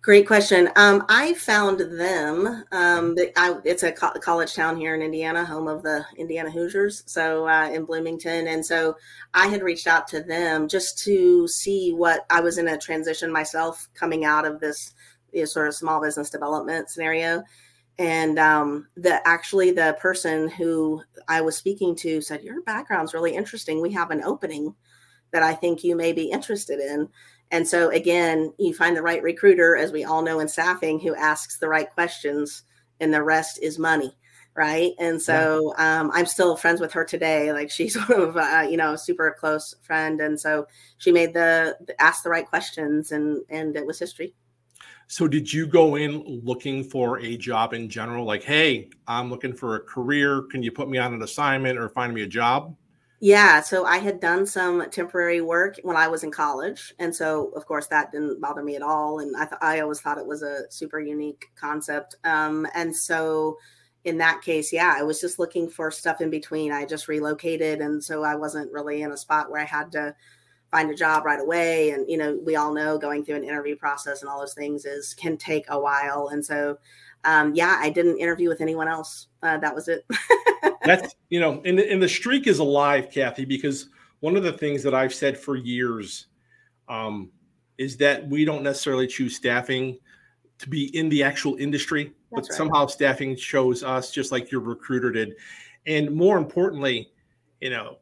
Great 0.00 0.28
question. 0.28 0.70
Um, 0.76 1.04
I 1.08 1.34
found 1.34 1.80
them. 1.80 2.64
Um, 2.70 3.16
I, 3.36 3.56
it's 3.64 3.82
a 3.82 3.90
co- 3.90 4.18
college 4.20 4.54
town 4.54 4.76
here 4.76 4.94
in 4.94 5.02
Indiana, 5.02 5.44
home 5.44 5.66
of 5.66 5.82
the 5.82 6.04
Indiana 6.16 6.50
Hoosiers. 6.50 7.02
So 7.06 7.48
uh, 7.48 7.68
in 7.70 7.84
Bloomington, 7.84 8.46
and 8.46 8.64
so 8.64 8.96
I 9.34 9.48
had 9.48 9.62
reached 9.62 9.88
out 9.88 10.06
to 10.08 10.22
them 10.22 10.68
just 10.68 10.98
to 11.00 11.48
see 11.48 11.92
what 11.92 12.24
I 12.30 12.40
was 12.40 12.58
in 12.58 12.68
a 12.68 12.78
transition 12.78 13.32
myself, 13.32 13.88
coming 13.94 14.24
out 14.24 14.46
of 14.46 14.60
this 14.60 14.94
you 15.32 15.40
know, 15.40 15.46
sort 15.46 15.66
of 15.66 15.74
small 15.74 16.00
business 16.00 16.30
development 16.30 16.88
scenario. 16.88 17.42
And 17.98 18.38
um, 18.38 18.86
the 18.96 19.20
actually 19.26 19.72
the 19.72 19.96
person 20.00 20.48
who 20.48 21.02
I 21.26 21.40
was 21.40 21.56
speaking 21.56 21.96
to 21.96 22.20
said, 22.20 22.44
"Your 22.44 22.62
background's 22.62 23.14
really 23.14 23.34
interesting. 23.34 23.82
We 23.82 23.92
have 23.92 24.12
an 24.12 24.22
opening 24.22 24.76
that 25.32 25.42
I 25.42 25.54
think 25.54 25.84
you 25.84 25.96
may 25.96 26.12
be 26.12 26.30
interested 26.30 26.80
in." 26.80 27.08
And 27.50 27.66
so 27.66 27.90
again, 27.90 28.52
you 28.58 28.74
find 28.74 28.96
the 28.96 29.02
right 29.02 29.22
recruiter, 29.22 29.76
as 29.76 29.92
we 29.92 30.04
all 30.04 30.22
know 30.22 30.40
in 30.40 30.48
staffing, 30.48 31.00
who 31.00 31.14
asks 31.14 31.58
the 31.58 31.68
right 31.68 31.90
questions, 31.90 32.62
and 33.00 33.12
the 33.12 33.22
rest 33.22 33.58
is 33.62 33.78
money, 33.78 34.16
right? 34.54 34.92
And 34.98 35.20
so 35.20 35.74
yeah. 35.78 36.00
um, 36.00 36.10
I'm 36.12 36.26
still 36.26 36.56
friends 36.56 36.80
with 36.80 36.92
her 36.92 37.04
today. 37.04 37.52
Like 37.52 37.70
she's 37.70 37.94
sort 38.06 38.10
of 38.10 38.36
uh, 38.36 38.66
you 38.68 38.76
know 38.76 38.96
super 38.96 39.36
close 39.38 39.74
friend, 39.82 40.20
and 40.20 40.38
so 40.38 40.66
she 40.98 41.12
made 41.12 41.32
the, 41.32 41.76
the 41.86 42.00
asked 42.00 42.24
the 42.24 42.30
right 42.30 42.46
questions, 42.46 43.12
and 43.12 43.42
and 43.48 43.76
it 43.76 43.86
was 43.86 43.98
history. 43.98 44.34
So 45.10 45.26
did 45.26 45.50
you 45.50 45.66
go 45.66 45.94
in 45.94 46.22
looking 46.44 46.84
for 46.84 47.18
a 47.20 47.38
job 47.38 47.72
in 47.72 47.88
general? 47.88 48.26
Like, 48.26 48.42
hey, 48.42 48.90
I'm 49.06 49.30
looking 49.30 49.54
for 49.54 49.76
a 49.76 49.80
career. 49.80 50.42
Can 50.50 50.62
you 50.62 50.70
put 50.70 50.90
me 50.90 50.98
on 50.98 51.14
an 51.14 51.22
assignment 51.22 51.78
or 51.78 51.88
find 51.88 52.12
me 52.12 52.22
a 52.22 52.26
job? 52.26 52.76
Yeah, 53.20 53.60
so 53.62 53.84
I 53.84 53.98
had 53.98 54.20
done 54.20 54.46
some 54.46 54.88
temporary 54.90 55.40
work 55.40 55.76
when 55.82 55.96
I 55.96 56.06
was 56.06 56.22
in 56.22 56.30
college, 56.30 56.94
and 57.00 57.14
so 57.14 57.48
of 57.56 57.66
course 57.66 57.88
that 57.88 58.12
didn't 58.12 58.40
bother 58.40 58.62
me 58.62 58.76
at 58.76 58.82
all. 58.82 59.18
And 59.18 59.36
I 59.36 59.44
th- 59.46 59.58
I 59.60 59.80
always 59.80 60.00
thought 60.00 60.18
it 60.18 60.26
was 60.26 60.42
a 60.42 60.70
super 60.70 61.00
unique 61.00 61.46
concept. 61.56 62.14
Um, 62.24 62.66
and 62.74 62.94
so 62.94 63.58
in 64.04 64.18
that 64.18 64.40
case, 64.42 64.72
yeah, 64.72 64.94
I 64.96 65.02
was 65.02 65.20
just 65.20 65.40
looking 65.40 65.68
for 65.68 65.90
stuff 65.90 66.20
in 66.20 66.30
between. 66.30 66.70
I 66.72 66.84
just 66.86 67.08
relocated, 67.08 67.80
and 67.80 68.02
so 68.02 68.22
I 68.22 68.36
wasn't 68.36 68.72
really 68.72 69.02
in 69.02 69.10
a 69.10 69.16
spot 69.16 69.50
where 69.50 69.60
I 69.60 69.64
had 69.64 69.90
to 69.92 70.14
find 70.70 70.90
a 70.90 70.94
job 70.94 71.24
right 71.26 71.40
away. 71.40 71.90
And 71.90 72.08
you 72.10 72.18
know, 72.18 72.38
we 72.44 72.56
all 72.56 72.74
know 72.74 72.98
going 72.98 73.24
through 73.24 73.36
an 73.36 73.44
interview 73.44 73.76
process 73.76 74.22
and 74.22 74.30
all 74.30 74.40
those 74.40 74.54
things 74.54 74.84
is 74.86 75.14
can 75.14 75.36
take 75.38 75.66
a 75.68 75.80
while. 75.80 76.28
And 76.32 76.44
so, 76.44 76.78
um, 77.24 77.54
yeah, 77.54 77.76
I 77.80 77.90
didn't 77.90 78.18
interview 78.18 78.48
with 78.50 78.60
anyone 78.60 78.88
else. 78.88 79.28
Uh, 79.42 79.58
that 79.58 79.74
was 79.74 79.88
it. 79.88 80.06
That's 80.84 81.14
you 81.28 81.40
know, 81.40 81.62
and 81.64 81.78
and 81.78 82.02
the 82.02 82.08
streak 82.08 82.46
is 82.46 82.58
alive, 82.58 83.10
Cathi, 83.10 83.46
because 83.46 83.90
one 84.20 84.36
of 84.36 84.42
the 84.42 84.52
things 84.52 84.82
that 84.82 84.94
I've 84.94 85.14
said 85.14 85.38
for 85.38 85.56
years 85.56 86.26
um, 86.88 87.30
is 87.78 87.96
that 87.98 88.28
we 88.28 88.44
don't 88.44 88.62
necessarily 88.62 89.06
choose 89.06 89.36
staffing 89.36 89.98
to 90.58 90.68
be 90.68 90.96
in 90.96 91.08
the 91.08 91.22
actual 91.22 91.56
industry, 91.56 92.04
That's 92.04 92.14
but 92.30 92.42
right. 92.42 92.56
somehow 92.56 92.86
staffing 92.86 93.36
shows 93.36 93.84
us, 93.84 94.10
just 94.10 94.32
like 94.32 94.50
your 94.50 94.60
recruiter 94.60 95.12
did. 95.12 95.34
And 95.86 96.10
more 96.10 96.36
importantly, 96.36 97.10
you 97.60 97.70
know, 97.70 97.98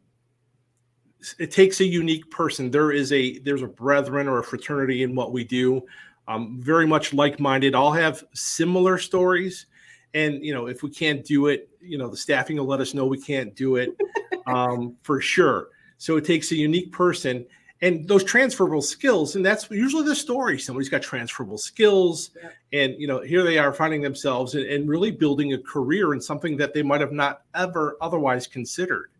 it 1.38 1.50
takes 1.50 1.80
a 1.80 1.84
unique 1.84 2.30
person. 2.30 2.70
There 2.70 2.92
is 2.92 3.12
a 3.12 3.38
there's 3.40 3.62
a 3.62 3.66
brethren 3.66 4.28
or 4.28 4.38
a 4.38 4.44
fraternity 4.44 5.02
in 5.02 5.14
what 5.14 5.32
we 5.32 5.44
do. 5.44 5.82
Um, 6.28 6.58
very 6.60 6.86
much 6.86 7.14
like-minded. 7.14 7.74
All 7.74 7.92
have 7.92 8.24
similar 8.34 8.98
stories, 8.98 9.66
and 10.14 10.44
you 10.44 10.52
know 10.52 10.66
if 10.66 10.82
we 10.82 10.90
can't 10.90 11.24
do 11.24 11.46
it 11.46 11.68
you 11.86 11.98
know 11.98 12.08
the 12.08 12.16
staffing 12.16 12.56
will 12.56 12.66
let 12.66 12.80
us 12.80 12.94
know 12.94 13.06
we 13.06 13.20
can't 13.20 13.54
do 13.54 13.76
it 13.76 13.96
um, 14.46 14.96
for 15.02 15.20
sure. 15.20 15.68
So 15.98 16.16
it 16.16 16.24
takes 16.24 16.52
a 16.52 16.56
unique 16.56 16.92
person 16.92 17.46
and 17.82 18.08
those 18.08 18.24
transferable 18.24 18.82
skills 18.82 19.36
and 19.36 19.44
that's 19.44 19.70
usually 19.70 20.04
the 20.04 20.14
story. 20.14 20.58
Somebody's 20.58 20.88
got 20.88 21.02
transferable 21.02 21.58
skills 21.58 22.30
yeah. 22.42 22.50
and 22.72 23.00
you 23.00 23.06
know 23.06 23.20
here 23.20 23.42
they 23.42 23.58
are 23.58 23.72
finding 23.72 24.00
themselves 24.00 24.54
and, 24.54 24.64
and, 24.66 24.88
really 24.88 25.10
building 25.10 25.52
a 25.52 25.58
career 25.58 26.14
in 26.14 26.20
something 26.20 26.56
that 26.56 26.72
they 26.72 26.82
might 26.82 27.00
have 27.00 27.12
not 27.12 27.42
ever 27.54 27.96
otherwise 28.00 28.46
considered. 28.46 29.10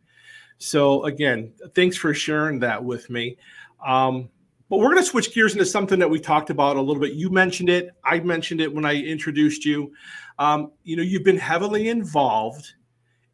So 0.59 1.05
again 1.05 1.53
thanks 1.75 1.97
for 1.97 2.15
sharing 2.15 2.59
that 2.61 2.83
with 2.83 3.11
me. 3.11 3.37
Um, 3.85 4.31
but 4.69 4.79
we're 4.79 4.91
going 4.91 4.99
to 4.99 5.05
switch 5.05 5.33
gears 5.33 5.53
into 5.53 5.67
something 5.67 5.99
that 5.99 6.11
we 6.11 6.19
talked 6.19 6.51
about 6.51 6.77
a 6.77 6.81
little 6.81 7.01
bit. 7.01 7.13
You 7.13 7.31
mentioned 7.31 7.69
it. 7.69 7.91
I 8.05 8.21
mentioned 8.21 8.61
it 8.61 8.73
when 8.73 8.85
I 8.85 8.95
introduced 8.95 9.65
you. 9.65 9.93
Um, 10.39 10.73
you 10.85 10.97
know, 10.97 11.03
you've 11.03 11.25
been 11.25 11.39
heavily 11.39 11.89
involved 11.89 12.75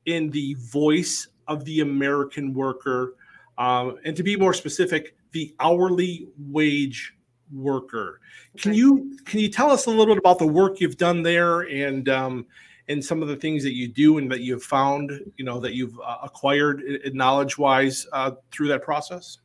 in 0.07 0.31
the 0.31 0.55
voice 0.55 1.29
of 1.49 1.65
the 1.65 1.81
American 1.81 2.53
worker, 2.53 3.15
um, 3.59 3.97
and 4.05 4.17
to 4.17 4.23
be 4.23 4.37
more 4.37 4.55
specific, 4.55 5.17
the 5.33 5.55
hourly 5.61 6.29
wage 6.39 7.15
worker. 7.53 8.21
Can 8.59 8.75
you 8.75 9.19
can 9.25 9.41
you 9.41 9.49
tell 9.49 9.71
us 9.71 9.87
a 9.87 9.91
little 9.91 10.07
bit 10.07 10.19
about 10.19 10.39
the 10.39 10.47
work 10.47 10.81
you've 10.81 10.97
done 10.97 11.23
there 11.23 11.61
and 11.63 12.09
um, 12.09 12.47
and 12.89 13.05
some 13.05 13.23
of 13.23 13.29
the 13.29 13.37
things 13.37 13.63
that 13.63 13.75
you 13.75 13.89
do 13.89 14.19
and 14.19 14.31
that 14.31 14.41
you've 14.41 14.63
found, 14.63 15.13
you 15.37 15.45
know, 15.45 15.61
that 15.61 15.75
you've 15.75 15.99
uh, 16.01 16.19
acquired 16.23 16.83
uh, 16.83 17.11
knowledge 17.13 17.59
wise 17.59 18.07
uh, 18.13 18.33
through 18.51 18.69
that 18.69 18.83
process? 18.83 19.39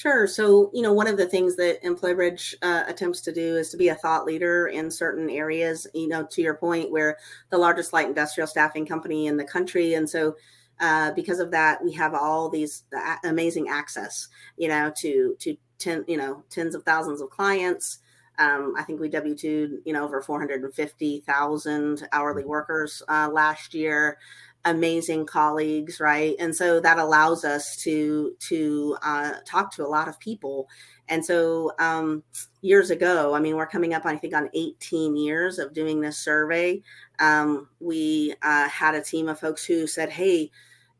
Sure. 0.00 0.26
So, 0.26 0.70
you 0.72 0.80
know, 0.80 0.94
one 0.94 1.08
of 1.08 1.18
the 1.18 1.26
things 1.26 1.56
that 1.56 1.82
EmployBridge 1.82 2.54
uh, 2.62 2.84
attempts 2.86 3.20
to 3.20 3.32
do 3.32 3.56
is 3.56 3.68
to 3.68 3.76
be 3.76 3.88
a 3.88 3.94
thought 3.94 4.24
leader 4.24 4.68
in 4.68 4.90
certain 4.90 5.28
areas, 5.28 5.86
you 5.92 6.08
know, 6.08 6.24
to 6.30 6.40
your 6.40 6.54
point, 6.54 6.90
where 6.90 7.18
the 7.50 7.58
largest 7.58 7.92
light 7.92 8.06
industrial 8.06 8.46
staffing 8.46 8.86
company 8.86 9.26
in 9.26 9.36
the 9.36 9.44
country. 9.44 9.92
And 9.92 10.08
so, 10.08 10.36
uh, 10.80 11.12
because 11.12 11.38
of 11.38 11.50
that, 11.50 11.84
we 11.84 11.92
have 11.92 12.14
all 12.14 12.48
these 12.48 12.84
amazing 13.24 13.68
access, 13.68 14.28
you 14.56 14.68
know, 14.68 14.90
to, 15.00 15.36
to 15.38 15.54
10, 15.78 16.06
you 16.08 16.16
know, 16.16 16.44
tens 16.48 16.74
of 16.74 16.82
thousands 16.84 17.20
of 17.20 17.28
clients. 17.28 17.98
Um, 18.38 18.72
I 18.78 18.84
think 18.84 19.00
we 19.00 19.10
W 19.10 19.34
2 19.36 19.82
you 19.84 19.92
know, 19.92 20.02
over 20.02 20.22
450,000 20.22 22.08
hourly 22.10 22.44
workers 22.46 23.02
uh, 23.06 23.28
last 23.30 23.74
year 23.74 24.16
amazing 24.64 25.26
colleagues 25.26 26.00
right? 26.00 26.36
And 26.38 26.54
so 26.54 26.80
that 26.80 26.98
allows 26.98 27.44
us 27.44 27.76
to 27.78 28.34
to 28.48 28.96
uh, 29.02 29.32
talk 29.46 29.74
to 29.76 29.84
a 29.84 29.88
lot 29.88 30.08
of 30.08 30.18
people. 30.20 30.68
And 31.08 31.24
so 31.24 31.72
um, 31.78 32.22
years 32.62 32.90
ago 32.90 33.34
i 33.34 33.40
mean 33.40 33.56
we're 33.56 33.66
coming 33.66 33.94
up 33.94 34.04
i 34.04 34.16
think 34.16 34.34
on 34.34 34.50
18 34.54 35.16
years 35.16 35.58
of 35.58 35.72
doing 35.72 36.00
this 36.00 36.18
survey. 36.18 36.80
Um, 37.18 37.68
we 37.80 38.34
uh, 38.42 38.68
had 38.68 38.94
a 38.94 39.02
team 39.02 39.28
of 39.28 39.40
folks 39.40 39.64
who 39.64 39.86
said 39.86 40.10
hey 40.10 40.50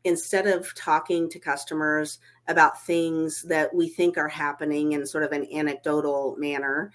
instead 0.03 0.47
of 0.47 0.73
talking 0.73 1.29
to 1.29 1.39
customers 1.39 2.19
about 2.47 2.83
things 2.83 3.43
that 3.43 3.73
we 3.73 3.87
think 3.87 4.17
are 4.17 4.27
happening 4.27 4.93
in 4.93 5.05
sort 5.05 5.23
of 5.23 5.31
an 5.31 5.47
anecdotal 5.53 6.35
manner 6.37 6.91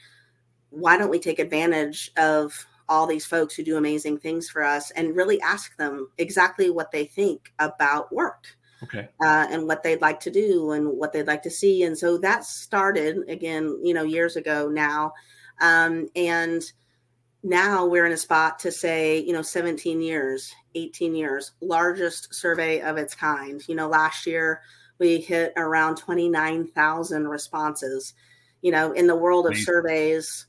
why 0.70 0.98
don't 0.98 1.10
we 1.10 1.18
take 1.18 1.38
advantage 1.38 2.10
of 2.16 2.66
all 2.88 3.06
these 3.06 3.26
folks 3.26 3.54
who 3.54 3.62
do 3.62 3.76
amazing 3.76 4.18
things 4.18 4.48
for 4.48 4.62
us 4.62 4.90
and 4.92 5.16
really 5.16 5.40
ask 5.40 5.76
them 5.76 6.08
exactly 6.18 6.70
what 6.70 6.92
they 6.92 7.04
think 7.04 7.52
about 7.58 8.12
work 8.12 8.46
okay. 8.82 9.08
uh, 9.24 9.46
and 9.50 9.66
what 9.66 9.82
they'd 9.82 10.00
like 10.00 10.20
to 10.20 10.30
do 10.30 10.72
and 10.72 10.88
what 10.88 11.12
they'd 11.12 11.26
like 11.26 11.42
to 11.42 11.50
see. 11.50 11.82
And 11.82 11.96
so 11.96 12.18
that 12.18 12.44
started 12.44 13.28
again 13.28 13.78
you 13.82 13.94
know 13.94 14.04
years 14.04 14.36
ago 14.36 14.68
now. 14.68 15.12
Um, 15.60 16.08
and 16.14 16.62
now 17.42 17.86
we're 17.86 18.06
in 18.06 18.12
a 18.12 18.16
spot 18.16 18.58
to 18.60 18.72
say 18.72 19.18
you 19.18 19.32
know 19.32 19.42
17 19.42 20.00
years 20.00 20.52
18 20.74 21.14
years 21.14 21.52
largest 21.60 22.34
survey 22.34 22.80
of 22.80 22.96
its 22.96 23.14
kind. 23.14 23.62
You 23.68 23.74
know 23.74 23.88
last 23.88 24.26
year 24.26 24.60
we 24.98 25.20
hit 25.20 25.52
around 25.56 25.96
29,000 25.96 27.28
responses 27.28 28.14
you 28.62 28.70
know 28.70 28.92
in 28.92 29.06
the 29.06 29.16
world 29.16 29.46
of 29.46 29.52
Amazing. 29.52 29.64
surveys 29.64 30.46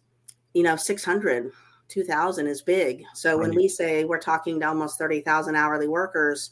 you 0.53 0.63
know 0.63 0.75
600 0.75 1.51
2000 1.89 2.47
is 2.47 2.61
big. 2.61 3.03
So 3.13 3.37
right. 3.37 3.47
when 3.47 3.55
we 3.55 3.67
say 3.67 4.03
we're 4.03 4.19
talking 4.19 4.59
to 4.59 4.67
almost 4.67 4.97
30,000 4.97 5.55
hourly 5.55 5.87
workers 5.87 6.51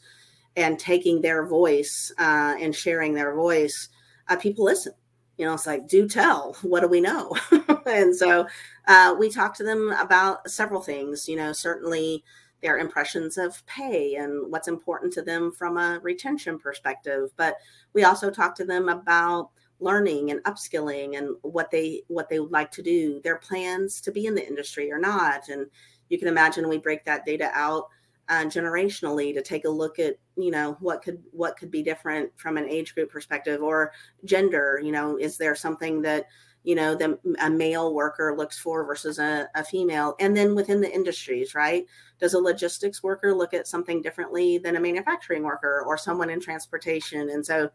and 0.56 0.78
taking 0.78 1.20
their 1.20 1.46
voice 1.46 2.12
uh, 2.18 2.54
and 2.60 2.74
sharing 2.74 3.14
their 3.14 3.34
voice, 3.34 3.88
uh, 4.28 4.36
people 4.36 4.64
listen. 4.64 4.92
You 5.36 5.44
know, 5.44 5.52
it's 5.52 5.66
like, 5.66 5.86
do 5.86 6.08
tell, 6.08 6.56
what 6.62 6.80
do 6.80 6.88
we 6.88 7.00
know? 7.00 7.36
and 7.86 8.14
so 8.14 8.46
uh, 8.88 9.14
we 9.18 9.30
talk 9.30 9.54
to 9.56 9.64
them 9.64 9.92
about 9.98 10.48
several 10.50 10.80
things, 10.80 11.28
you 11.28 11.36
know, 11.36 11.52
certainly 11.52 12.24
their 12.62 12.78
impressions 12.78 13.36
of 13.36 13.64
pay 13.66 14.14
and 14.14 14.50
what's 14.50 14.66
important 14.66 15.12
to 15.12 15.22
them 15.22 15.52
from 15.52 15.76
a 15.76 16.00
retention 16.02 16.58
perspective. 16.58 17.30
But 17.36 17.56
we 17.92 18.04
also 18.04 18.30
talk 18.30 18.54
to 18.56 18.64
them 18.64 18.88
about 18.88 19.50
learning 19.80 20.30
and 20.30 20.42
upskilling 20.44 21.18
and 21.18 21.36
what 21.42 21.70
they 21.70 22.02
what 22.08 22.28
they 22.28 22.40
would 22.40 22.52
like 22.52 22.70
to 22.70 22.82
do 22.82 23.20
their 23.22 23.36
plans 23.36 24.00
to 24.00 24.10
be 24.10 24.26
in 24.26 24.34
the 24.34 24.46
industry 24.46 24.90
or 24.90 24.98
not. 24.98 25.48
And 25.48 25.66
you 26.08 26.18
can 26.18 26.28
imagine 26.28 26.68
we 26.68 26.78
break 26.78 27.04
that 27.04 27.26
data 27.26 27.50
out 27.54 27.88
uh, 28.28 28.44
generationally 28.44 29.32
to 29.34 29.42
take 29.42 29.64
a 29.64 29.70
look 29.70 29.98
at 29.98 30.16
you 30.36 30.50
know 30.50 30.76
what 30.80 31.02
could 31.02 31.22
what 31.30 31.56
could 31.56 31.70
be 31.70 31.82
different 31.82 32.30
from 32.36 32.56
an 32.56 32.68
age 32.68 32.94
group 32.94 33.10
perspective 33.10 33.62
or 33.62 33.92
gender. 34.24 34.80
You 34.82 34.92
know 34.92 35.16
is 35.16 35.36
there 35.36 35.54
something 35.54 36.02
that 36.02 36.26
you 36.64 36.74
know 36.74 36.94
the 36.94 37.18
a 37.40 37.50
male 37.50 37.94
worker 37.94 38.34
looks 38.36 38.58
for 38.58 38.84
versus 38.84 39.18
a, 39.18 39.48
a 39.54 39.62
female? 39.62 40.16
And 40.18 40.36
then 40.36 40.54
within 40.54 40.80
the 40.80 40.92
industries 40.92 41.54
right? 41.54 41.84
Does 42.18 42.34
a 42.34 42.38
logistics 42.38 43.02
worker 43.02 43.34
look 43.34 43.52
at 43.52 43.68
something 43.68 44.00
differently 44.00 44.58
than 44.58 44.76
a 44.76 44.80
manufacturing 44.80 45.42
worker 45.42 45.84
or 45.86 45.98
someone 45.98 46.30
in 46.30 46.40
transportation? 46.40 47.28
And 47.30 47.44
so 47.44 47.70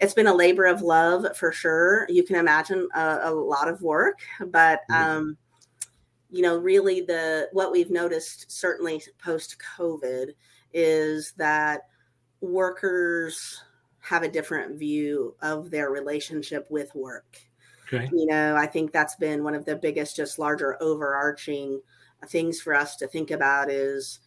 it's 0.00 0.14
been 0.14 0.26
a 0.26 0.34
labor 0.34 0.64
of 0.64 0.82
love 0.82 1.36
for 1.36 1.52
sure. 1.52 2.06
You 2.08 2.22
can 2.22 2.36
imagine 2.36 2.88
a, 2.94 3.20
a 3.24 3.30
lot 3.30 3.68
of 3.68 3.82
work, 3.82 4.18
but 4.46 4.80
um, 4.92 5.36
you 6.30 6.42
know, 6.42 6.56
really 6.56 7.02
the 7.02 7.48
what 7.52 7.72
we've 7.72 7.90
noticed 7.90 8.50
certainly 8.50 9.02
post 9.22 9.56
COVID 9.76 10.30
is 10.72 11.32
that 11.36 11.82
workers 12.40 13.62
have 14.00 14.22
a 14.22 14.30
different 14.30 14.78
view 14.78 15.34
of 15.42 15.70
their 15.70 15.90
relationship 15.90 16.66
with 16.70 16.94
work. 16.94 17.38
Okay. 17.92 18.08
You 18.12 18.26
know, 18.26 18.56
I 18.56 18.66
think 18.66 18.92
that's 18.92 19.16
been 19.16 19.44
one 19.44 19.54
of 19.54 19.64
the 19.64 19.76
biggest, 19.76 20.16
just 20.16 20.38
larger 20.38 20.80
overarching 20.80 21.80
things 22.28 22.60
for 22.60 22.74
us 22.74 22.96
to 22.96 23.06
think 23.08 23.30
about 23.30 23.70
is 23.70 24.20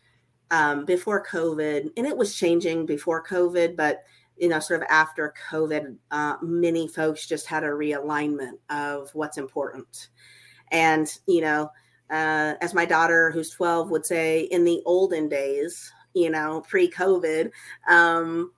um, 0.51 0.85
before 0.85 1.25
COVID, 1.25 1.89
and 1.95 2.05
it 2.05 2.15
was 2.15 2.35
changing 2.35 2.85
before 2.85 3.25
COVID, 3.25 3.75
but 3.75 4.03
you 4.37 4.49
know, 4.49 4.59
sort 4.59 4.81
of 4.81 4.87
after 4.89 5.33
COVID, 5.49 5.95
uh, 6.11 6.37
many 6.41 6.87
folks 6.87 7.27
just 7.27 7.47
had 7.47 7.63
a 7.63 7.67
realignment 7.67 8.57
of 8.69 9.09
what's 9.13 9.37
important. 9.37 10.09
And, 10.71 11.07
you 11.27 11.41
know, 11.41 11.71
uh, 12.09 12.55
as 12.61 12.73
my 12.73 12.85
daughter, 12.85 13.31
who's 13.31 13.51
12, 13.51 13.89
would 13.89 14.05
say, 14.05 14.41
in 14.41 14.63
the 14.63 14.81
olden 14.85 15.29
days, 15.29 15.91
you 16.13 16.29
know, 16.29 16.63
pre 16.67 16.89
COVID, 16.89 17.51
um, 17.89 18.51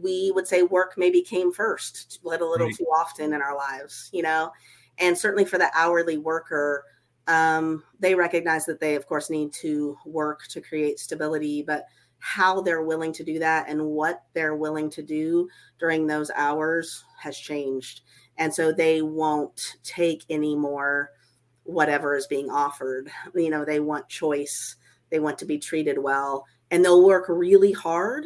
we 0.00 0.32
would 0.34 0.46
say 0.46 0.62
work 0.62 0.94
maybe 0.96 1.22
came 1.22 1.52
first 1.52 2.20
a 2.24 2.28
little, 2.28 2.54
right. 2.54 2.74
too 2.74 2.84
often 2.84 3.32
in 3.32 3.40
our 3.40 3.56
lives, 3.56 4.10
you 4.12 4.22
know, 4.22 4.50
and 4.98 5.16
certainly 5.16 5.44
for 5.44 5.58
the 5.58 5.70
hourly 5.74 6.18
worker, 6.18 6.84
um, 7.26 7.84
they 8.00 8.14
recognize 8.14 8.64
that 8.66 8.80
they, 8.80 8.94
of 8.94 9.06
course, 9.06 9.30
need 9.30 9.52
to 9.52 9.96
work 10.06 10.46
to 10.48 10.60
create 10.60 10.98
stability, 10.98 11.62
but 11.62 11.84
how 12.20 12.60
they're 12.60 12.82
willing 12.82 13.12
to 13.12 13.24
do 13.24 13.38
that 13.38 13.68
and 13.68 13.82
what 13.82 14.24
they're 14.34 14.56
willing 14.56 14.90
to 14.90 15.02
do 15.02 15.48
during 15.78 16.06
those 16.06 16.30
hours 16.34 17.04
has 17.20 17.36
changed. 17.36 18.02
And 18.36 18.52
so 18.52 18.72
they 18.72 19.02
won't 19.02 19.76
take 19.82 20.24
any 20.30 20.54
more 20.54 21.10
whatever 21.64 22.16
is 22.16 22.26
being 22.26 22.50
offered. 22.50 23.10
You 23.34 23.50
know, 23.50 23.64
they 23.64 23.80
want 23.80 24.08
choice, 24.08 24.76
they 25.10 25.20
want 25.20 25.38
to 25.38 25.44
be 25.44 25.58
treated 25.58 25.98
well, 25.98 26.46
and 26.70 26.84
they'll 26.84 27.04
work 27.04 27.26
really 27.28 27.72
hard 27.72 28.24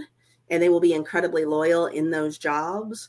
and 0.50 0.62
they 0.62 0.68
will 0.68 0.80
be 0.80 0.92
incredibly 0.92 1.44
loyal 1.44 1.86
in 1.86 2.10
those 2.10 2.38
jobs. 2.38 3.08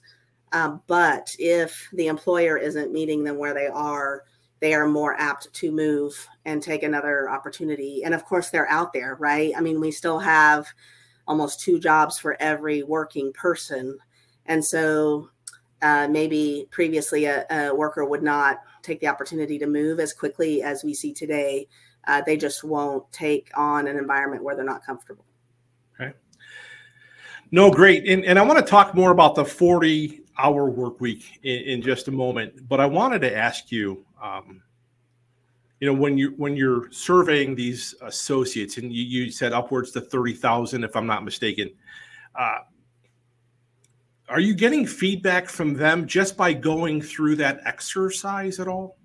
Um, 0.53 0.81
but 0.87 1.35
if 1.39 1.89
the 1.93 2.07
employer 2.07 2.57
isn't 2.57 2.93
meeting 2.93 3.23
them 3.23 3.37
where 3.37 3.53
they 3.53 3.67
are, 3.67 4.23
they 4.63 4.73
are 4.73 4.87
more 4.87 5.13
apt 5.19 5.53
to 5.53 5.73
move 5.73 6.15
and 6.45 6.63
take 6.63 6.83
another 6.83 7.29
opportunity. 7.29 8.01
And 8.05 8.13
of 8.13 8.23
course, 8.23 8.49
they're 8.49 8.69
out 8.69 8.93
there, 8.93 9.17
right? 9.19 9.51
I 9.57 9.59
mean, 9.59 9.81
we 9.81 9.91
still 9.91 10.19
have 10.19 10.65
almost 11.27 11.59
two 11.59 11.81
jobs 11.81 12.17
for 12.17 12.37
every 12.39 12.81
working 12.81 13.33
person. 13.33 13.97
And 14.45 14.63
so 14.63 15.27
uh, 15.81 16.07
maybe 16.07 16.65
previously 16.71 17.25
a, 17.25 17.45
a, 17.51 17.75
worker 17.75 18.05
would 18.05 18.23
not 18.23 18.61
take 18.83 19.01
the 19.01 19.07
opportunity 19.07 19.59
to 19.59 19.67
move 19.67 19.99
as 19.99 20.13
quickly 20.13 20.63
as 20.63 20.81
we 20.81 20.93
see 20.93 21.11
today. 21.11 21.67
Uh, 22.07 22.21
they 22.25 22.37
just 22.37 22.63
won't 22.63 23.11
take 23.11 23.51
on 23.55 23.85
an 23.85 23.97
environment 23.97 24.45
where 24.45 24.55
they're 24.55 24.63
not 24.63 24.85
comfortable. 24.85 25.25
Okay. 25.99 26.13
No, 27.51 27.69
great. 27.69 28.07
And, 28.07 28.23
and 28.23 28.39
I 28.39 28.43
want 28.43 28.59
to 28.59 28.65
talk 28.65 28.95
more 28.95 29.11
about 29.11 29.35
the 29.35 29.43
40 29.43 30.23
hour 30.37 30.69
work 30.69 30.99
week 30.99 31.39
in, 31.43 31.61
in 31.63 31.81
just 31.81 32.07
a 32.07 32.11
moment. 32.11 32.67
But 32.67 32.79
I 32.79 32.85
wanted 32.85 33.19
to 33.21 33.35
ask 33.35 33.71
you, 33.71 34.05
um, 34.23 34.63
you 35.79 35.87
know, 35.91 35.99
when 35.99 36.17
you 36.17 36.33
when 36.37 36.55
you're 36.55 36.89
surveying 36.91 37.55
these 37.55 37.93
associates, 38.01 38.77
and 38.77 38.91
you, 38.91 39.03
you 39.03 39.31
said 39.31 39.51
upwards 39.51 39.91
to 39.91 40.01
30,000, 40.01 40.83
if 40.83 40.95
I'm 40.95 41.05
not 41.05 41.25
mistaken, 41.25 41.71
uh, 42.39 42.59
are 44.29 44.39
you 44.39 44.53
getting 44.53 44.87
feedback 44.87 45.49
from 45.49 45.73
them 45.73 46.07
just 46.07 46.37
by 46.37 46.53
going 46.53 47.01
through 47.01 47.35
that 47.35 47.59
exercise 47.65 48.59
at 48.59 48.67
all? 48.69 48.97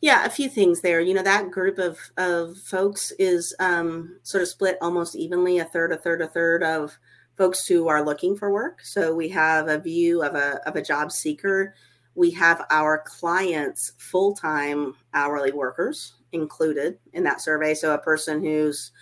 Yeah, 0.00 0.24
a 0.24 0.30
few 0.30 0.48
things 0.48 0.80
there. 0.80 1.00
You 1.00 1.14
know, 1.14 1.22
that 1.22 1.52
group 1.52 1.78
of 1.78 1.98
of 2.16 2.56
folks 2.56 3.12
is 3.18 3.54
um, 3.60 4.18
sort 4.24 4.42
of 4.42 4.48
split 4.48 4.76
almost 4.80 5.14
evenly, 5.14 5.58
a 5.58 5.64
third, 5.66 5.92
a 5.92 5.98
third, 5.98 6.20
a 6.20 6.26
third 6.26 6.64
of 6.64 6.98
folks 7.36 7.66
who 7.66 7.86
are 7.86 8.04
looking 8.04 8.36
for 8.36 8.50
work. 8.50 8.80
So 8.82 9.14
we 9.14 9.28
have 9.28 9.68
a 9.68 9.78
view 9.78 10.22
of 10.22 10.34
a, 10.34 10.60
of 10.68 10.76
a 10.76 10.82
job 10.82 11.12
seeker. 11.12 11.74
We 12.14 12.30
have 12.32 12.66
our 12.70 13.02
clients, 13.06 13.92
full 13.98 14.34
time 14.34 14.94
hourly 15.14 15.52
workers 15.52 16.14
included 16.32 16.98
in 17.12 17.24
that 17.24 17.40
survey. 17.40 17.74
So 17.74 17.94
a 17.94 17.98
person 17.98 18.42
who's 18.42 18.92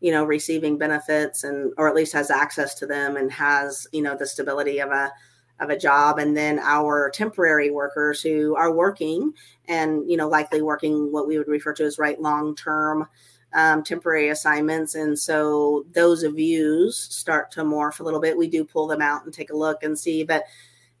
you 0.00 0.12
know 0.12 0.24
receiving 0.24 0.76
benefits 0.76 1.42
and 1.42 1.72
or 1.78 1.88
at 1.88 1.94
least 1.94 2.12
has 2.12 2.30
access 2.30 2.74
to 2.74 2.86
them 2.86 3.16
and 3.16 3.32
has 3.32 3.86
you 3.92 4.02
know 4.02 4.14
the 4.14 4.26
stability 4.26 4.78
of 4.78 4.90
a 4.90 5.10
of 5.58 5.70
a 5.70 5.78
job 5.78 6.18
and 6.18 6.36
then 6.36 6.58
our 6.58 7.10
temporary 7.10 7.70
workers 7.70 8.20
who 8.20 8.54
are 8.56 8.74
working 8.74 9.32
and 9.68 10.08
you 10.08 10.16
know 10.16 10.28
likely 10.28 10.60
working 10.60 11.10
what 11.12 11.26
we 11.26 11.38
would 11.38 11.48
refer 11.48 11.72
to 11.72 11.84
as 11.84 11.98
right 11.98 12.20
long 12.20 12.54
term 12.54 13.08
um, 13.56 13.82
temporary 13.82 14.28
assignments. 14.28 14.94
And 14.94 15.18
so 15.18 15.86
those 15.92 16.22
views 16.22 16.96
start 16.96 17.50
to 17.52 17.62
morph 17.62 18.00
a 18.00 18.02
little 18.02 18.20
bit. 18.20 18.36
We 18.36 18.48
do 18.48 18.64
pull 18.64 18.86
them 18.86 19.00
out 19.00 19.24
and 19.24 19.32
take 19.32 19.50
a 19.50 19.56
look 19.56 19.82
and 19.82 19.98
see. 19.98 20.24
But 20.24 20.44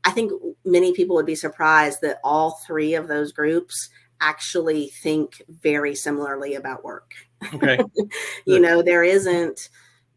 I 0.06 0.12
think 0.12 0.32
many 0.64 0.92
people 0.92 1.16
would 1.16 1.26
be 1.26 1.34
surprised 1.34 2.00
that 2.02 2.20
all 2.22 2.60
three 2.66 2.94
of 2.94 3.08
those 3.08 3.32
groups 3.32 3.90
actually 4.20 4.88
think 5.02 5.42
very 5.48 5.94
similarly 5.94 6.54
about 6.54 6.84
work. 6.84 7.10
Okay. 7.52 7.78
you 8.46 8.60
know, 8.60 8.80
there 8.80 9.02
isn't 9.02 9.68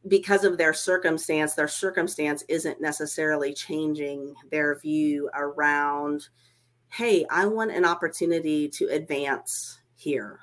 because 0.07 0.45
of 0.45 0.57
their 0.57 0.73
circumstance, 0.73 1.55
their 1.55 1.67
circumstance 1.67 2.43
isn't 2.47 2.79
necessarily 2.79 3.51
changing 3.53 4.33
their 4.51 4.79
view 4.79 5.29
around, 5.33 6.29
hey, 6.89 7.25
I 7.31 7.47
want 7.47 7.71
an 7.71 7.83
opportunity 7.83 8.69
to 8.69 8.85
advance 8.85 9.79
here 9.95 10.39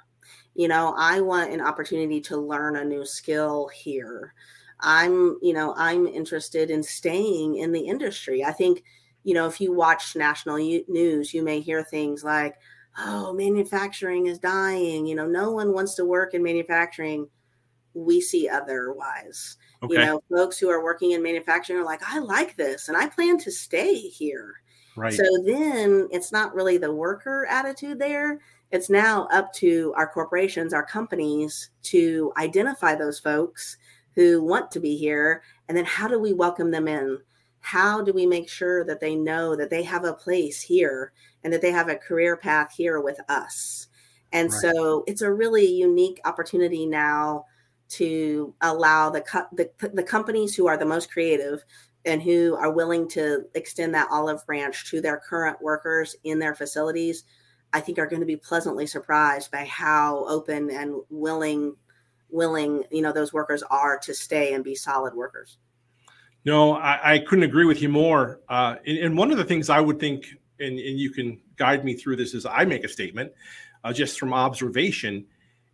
you 0.57 0.69
know 0.69 0.95
i 0.99 1.21
want 1.21 1.53
an 1.53 1.61
opportunity 1.61 2.21
to 2.21 2.37
learn 2.37 2.77
a 2.77 2.85
new 2.85 3.05
skill 3.05 3.69
here 3.69 4.35
i'm 4.81 5.39
you 5.43 5.53
know 5.53 5.75
i'm 5.77 6.07
interested 6.07 6.71
in 6.71 6.83
staying 6.83 7.57
in 7.57 7.73
the 7.73 7.81
industry 7.81 8.43
i 8.43 8.51
think 8.51 8.83
you 9.27 9.35
know 9.35 9.47
if 9.47 9.61
you 9.61 9.73
watch 9.73 10.17
national 10.17 10.57
news 10.89 11.35
you 11.35 11.43
may 11.43 11.61
hear 11.61 11.83
things 11.83 12.25
like 12.25 12.57
oh 12.99 13.33
manufacturing 13.33 14.27
is 14.27 14.39
dying 14.39 15.07
you 15.07 15.15
know 15.15 15.27
no 15.27 15.51
one 15.51 15.73
wants 15.73 15.95
to 15.95 16.05
work 16.05 16.33
in 16.33 16.43
manufacturing 16.43 17.29
we 17.95 18.21
see 18.21 18.49
otherwise 18.49 19.57
okay. 19.83 19.95
you 19.95 19.99
know 19.99 20.23
folks 20.31 20.59
who 20.59 20.71
are 20.71 20.83
working 20.83 21.11
in 21.11 21.23
manufacturing 21.23 21.79
are 21.79 21.85
like 21.85 22.03
i 22.07 22.19
like 22.19 22.57
this 22.57 22.89
and 22.89 22.97
i 22.97 23.09
plan 23.09 23.37
to 23.37 23.51
stay 23.51 23.95
here 23.95 24.55
right 24.97 25.13
so 25.15 25.25
then 25.45 26.09
it's 26.11 26.33
not 26.33 26.55
really 26.55 26.79
the 26.79 26.93
worker 26.93 27.47
attitude 27.51 27.99
there 27.99 28.41
it's 28.73 28.91
now 28.91 29.29
up 29.33 29.53
to 29.55 29.95
our 29.97 30.09
corporations, 30.09 30.73
our 30.73 30.85
companies 30.85 31.71
to 31.85 32.33
identify 32.37 32.95
those 32.95 33.19
folks 33.19 33.77
who 34.15 34.43
want 34.43 34.71
to 34.73 34.81
be 34.81 34.97
here. 34.97 35.43
And 35.69 35.77
then 35.77 35.85
how 35.85 36.09
do 36.09 36.19
we 36.19 36.33
welcome 36.33 36.71
them 36.71 36.89
in? 36.89 37.19
How 37.67 38.01
do 38.01 38.13
we 38.13 38.27
make 38.27 38.49
sure 38.49 38.85
that 38.85 39.01
they 39.01 39.17
know 39.17 39.57
that 39.57 39.71
they 39.71 39.83
have 39.83 40.05
a 40.05 40.13
place 40.13 40.63
here 40.63 41.11
and 41.43 41.53
that 41.53 41.61
they 41.61 41.73
have 41.73 41.89
a 41.89 41.97
career 41.97 42.37
path 42.37 42.73
here 42.77 43.01
with 43.01 43.19
us? 43.29 43.89
And 44.33 44.53
right. 44.53 44.61
so 44.61 45.03
it's 45.09 45.23
a 45.23 45.33
really 45.33 45.67
unique 45.67 46.21
opportunity 46.25 46.87
now 46.87 47.47
to 47.89 48.55
allow 48.61 49.11
the, 49.11 49.23
co- 49.23 49.49
the 49.51 49.69
the 49.93 50.05
companies 50.05 50.55
who 50.55 50.69
are 50.69 50.77
the 50.77 50.85
most 50.85 51.11
creative 51.11 51.65
and 52.05 52.23
who 52.23 52.55
are 52.55 52.71
willing 52.71 53.09
to 53.09 53.47
extend 53.57 53.93
that 53.95 54.07
olive 54.13 54.47
branch 54.47 54.89
to 54.91 55.01
their 55.01 55.17
current 55.17 55.61
workers 55.61 56.15
in 56.23 56.39
their 56.39 56.55
facilities 56.55 57.25
I 57.73 57.81
think 57.81 57.99
are 57.99 58.07
going 58.07 58.21
to 58.21 58.27
be 58.27 58.37
pleasantly 58.37 58.87
surprised 58.87 59.51
by 59.51 59.65
how 59.65 60.25
open 60.29 60.71
and 60.71 61.03
willing 61.11 61.75
willing 62.31 62.85
you 62.93 63.03
know 63.03 63.13
those 63.13 63.33
workers 63.33 63.65
are 63.65 63.99
to 63.99 64.15
stay 64.15 64.55
and 64.55 64.63
be 64.63 64.77
solid 64.77 65.15
workers. 65.15 65.59
No, 66.47 66.75
I, 66.75 67.15
I 67.15 67.19
couldn't 67.19 67.43
agree 67.43 67.65
with 67.65 67.83
you 67.83 67.89
more. 67.89 68.41
Uh, 68.49 68.77
and, 68.87 68.99
and, 68.99 69.19
one 69.19 69.33
of 69.33 69.37
the 69.37 69.45
things 69.45 69.69
I 69.69 69.81
would 69.81 69.99
think, 69.99 70.29
and, 70.61 70.79
and, 70.79 70.97
you 70.97 71.11
can 71.11 71.41
guide 71.57 71.85
me 71.85 71.93
through 71.95 72.15
this, 72.15 72.35
is 72.35 72.47
I 72.47 72.65
make 72.65 72.85
a 72.85 72.89
statement 72.89 73.33
uh, 73.83 73.93
just 73.93 74.17
from 74.17 74.33
observation, 74.33 75.27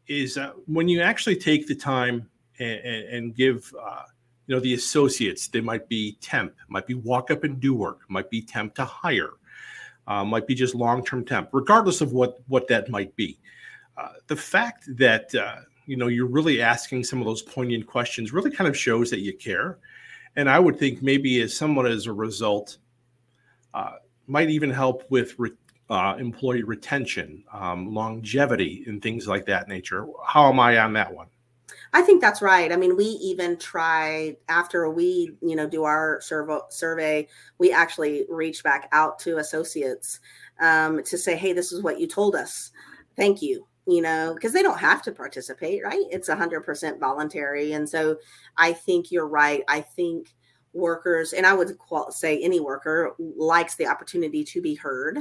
is 0.08 0.38
uh, 0.38 0.52
when 0.64 0.88
you 0.88 1.02
actually 1.02 1.36
take 1.36 1.66
the 1.66 1.74
time 1.74 2.26
and, 2.58 2.80
and 2.80 3.36
give, 3.36 3.70
uh, 3.78 4.04
you 4.46 4.54
know, 4.54 4.60
the 4.62 4.72
associates, 4.72 5.46
they 5.46 5.60
might 5.60 5.90
be 5.90 6.16
temp, 6.22 6.54
might 6.68 6.86
be 6.86 6.94
walk 6.94 7.30
up 7.30 7.44
and 7.44 7.60
do 7.60 7.74
work, 7.74 8.00
might 8.08 8.30
be 8.30 8.40
temp 8.40 8.74
to 8.76 8.84
hire, 8.86 9.34
uh, 10.06 10.24
might 10.24 10.46
be 10.46 10.54
just 10.54 10.74
long-term 10.74 11.26
temp, 11.26 11.50
regardless 11.52 12.00
of 12.00 12.12
what 12.12 12.40
what 12.48 12.66
that 12.68 12.88
might 12.88 13.14
be. 13.14 13.38
Uh, 13.98 14.12
the 14.26 14.36
fact 14.36 14.84
that 14.96 15.34
uh, 15.34 15.56
you 15.84 15.98
know 15.98 16.08
you're 16.08 16.24
really 16.24 16.62
asking 16.62 17.04
some 17.04 17.20
of 17.20 17.26
those 17.26 17.42
poignant 17.42 17.86
questions 17.86 18.32
really 18.32 18.50
kind 18.50 18.68
of 18.68 18.76
shows 18.76 19.10
that 19.10 19.20
you 19.20 19.36
care, 19.36 19.78
and 20.36 20.48
I 20.48 20.58
would 20.58 20.78
think 20.78 21.02
maybe 21.02 21.40
as 21.40 21.56
somewhat 21.56 21.86
as 21.86 22.06
a 22.06 22.12
result, 22.12 22.78
uh, 23.74 23.92
might 24.26 24.50
even 24.50 24.70
help 24.70 25.04
with 25.10 25.38
re- 25.38 25.52
uh, 25.90 26.16
employee 26.18 26.62
retention, 26.62 27.44
um, 27.52 27.92
longevity, 27.92 28.84
and 28.86 29.02
things 29.02 29.28
like 29.28 29.44
that 29.46 29.68
nature. 29.68 30.06
How 30.26 30.48
am 30.48 30.58
I 30.58 30.78
on 30.78 30.94
that 30.94 31.12
one? 31.12 31.26
I 31.92 32.00
think 32.00 32.22
that's 32.22 32.40
right. 32.40 32.72
I 32.72 32.76
mean, 32.76 32.96
we 32.96 33.04
even 33.04 33.58
try 33.58 34.36
after 34.48 34.88
we, 34.88 35.36
you 35.42 35.54
know, 35.54 35.68
do 35.68 35.84
our 35.84 36.20
survey, 36.22 37.28
we 37.58 37.70
actually 37.70 38.24
reach 38.30 38.62
back 38.64 38.88
out 38.92 39.18
to 39.20 39.36
associates 39.36 40.20
um, 40.60 41.02
to 41.04 41.18
say, 41.18 41.36
hey, 41.36 41.52
this 41.52 41.70
is 41.70 41.82
what 41.82 42.00
you 42.00 42.06
told 42.06 42.34
us. 42.34 42.70
Thank 43.16 43.42
you. 43.42 43.66
You 43.86 44.00
know, 44.00 44.34
because 44.34 44.52
they 44.52 44.62
don't 44.62 44.78
have 44.78 45.02
to 45.02 45.12
participate, 45.12 45.82
right? 45.82 46.04
It's 46.10 46.28
100% 46.28 47.00
voluntary. 47.00 47.72
And 47.72 47.88
so 47.88 48.16
I 48.56 48.72
think 48.72 49.10
you're 49.10 49.28
right. 49.28 49.62
I 49.68 49.80
think 49.80 50.34
workers, 50.72 51.32
and 51.32 51.46
I 51.46 51.52
would 51.52 51.76
say 52.10 52.40
any 52.40 52.60
worker 52.60 53.14
likes 53.18 53.76
the 53.76 53.88
opportunity 53.88 54.44
to 54.44 54.62
be 54.62 54.74
heard 54.74 55.18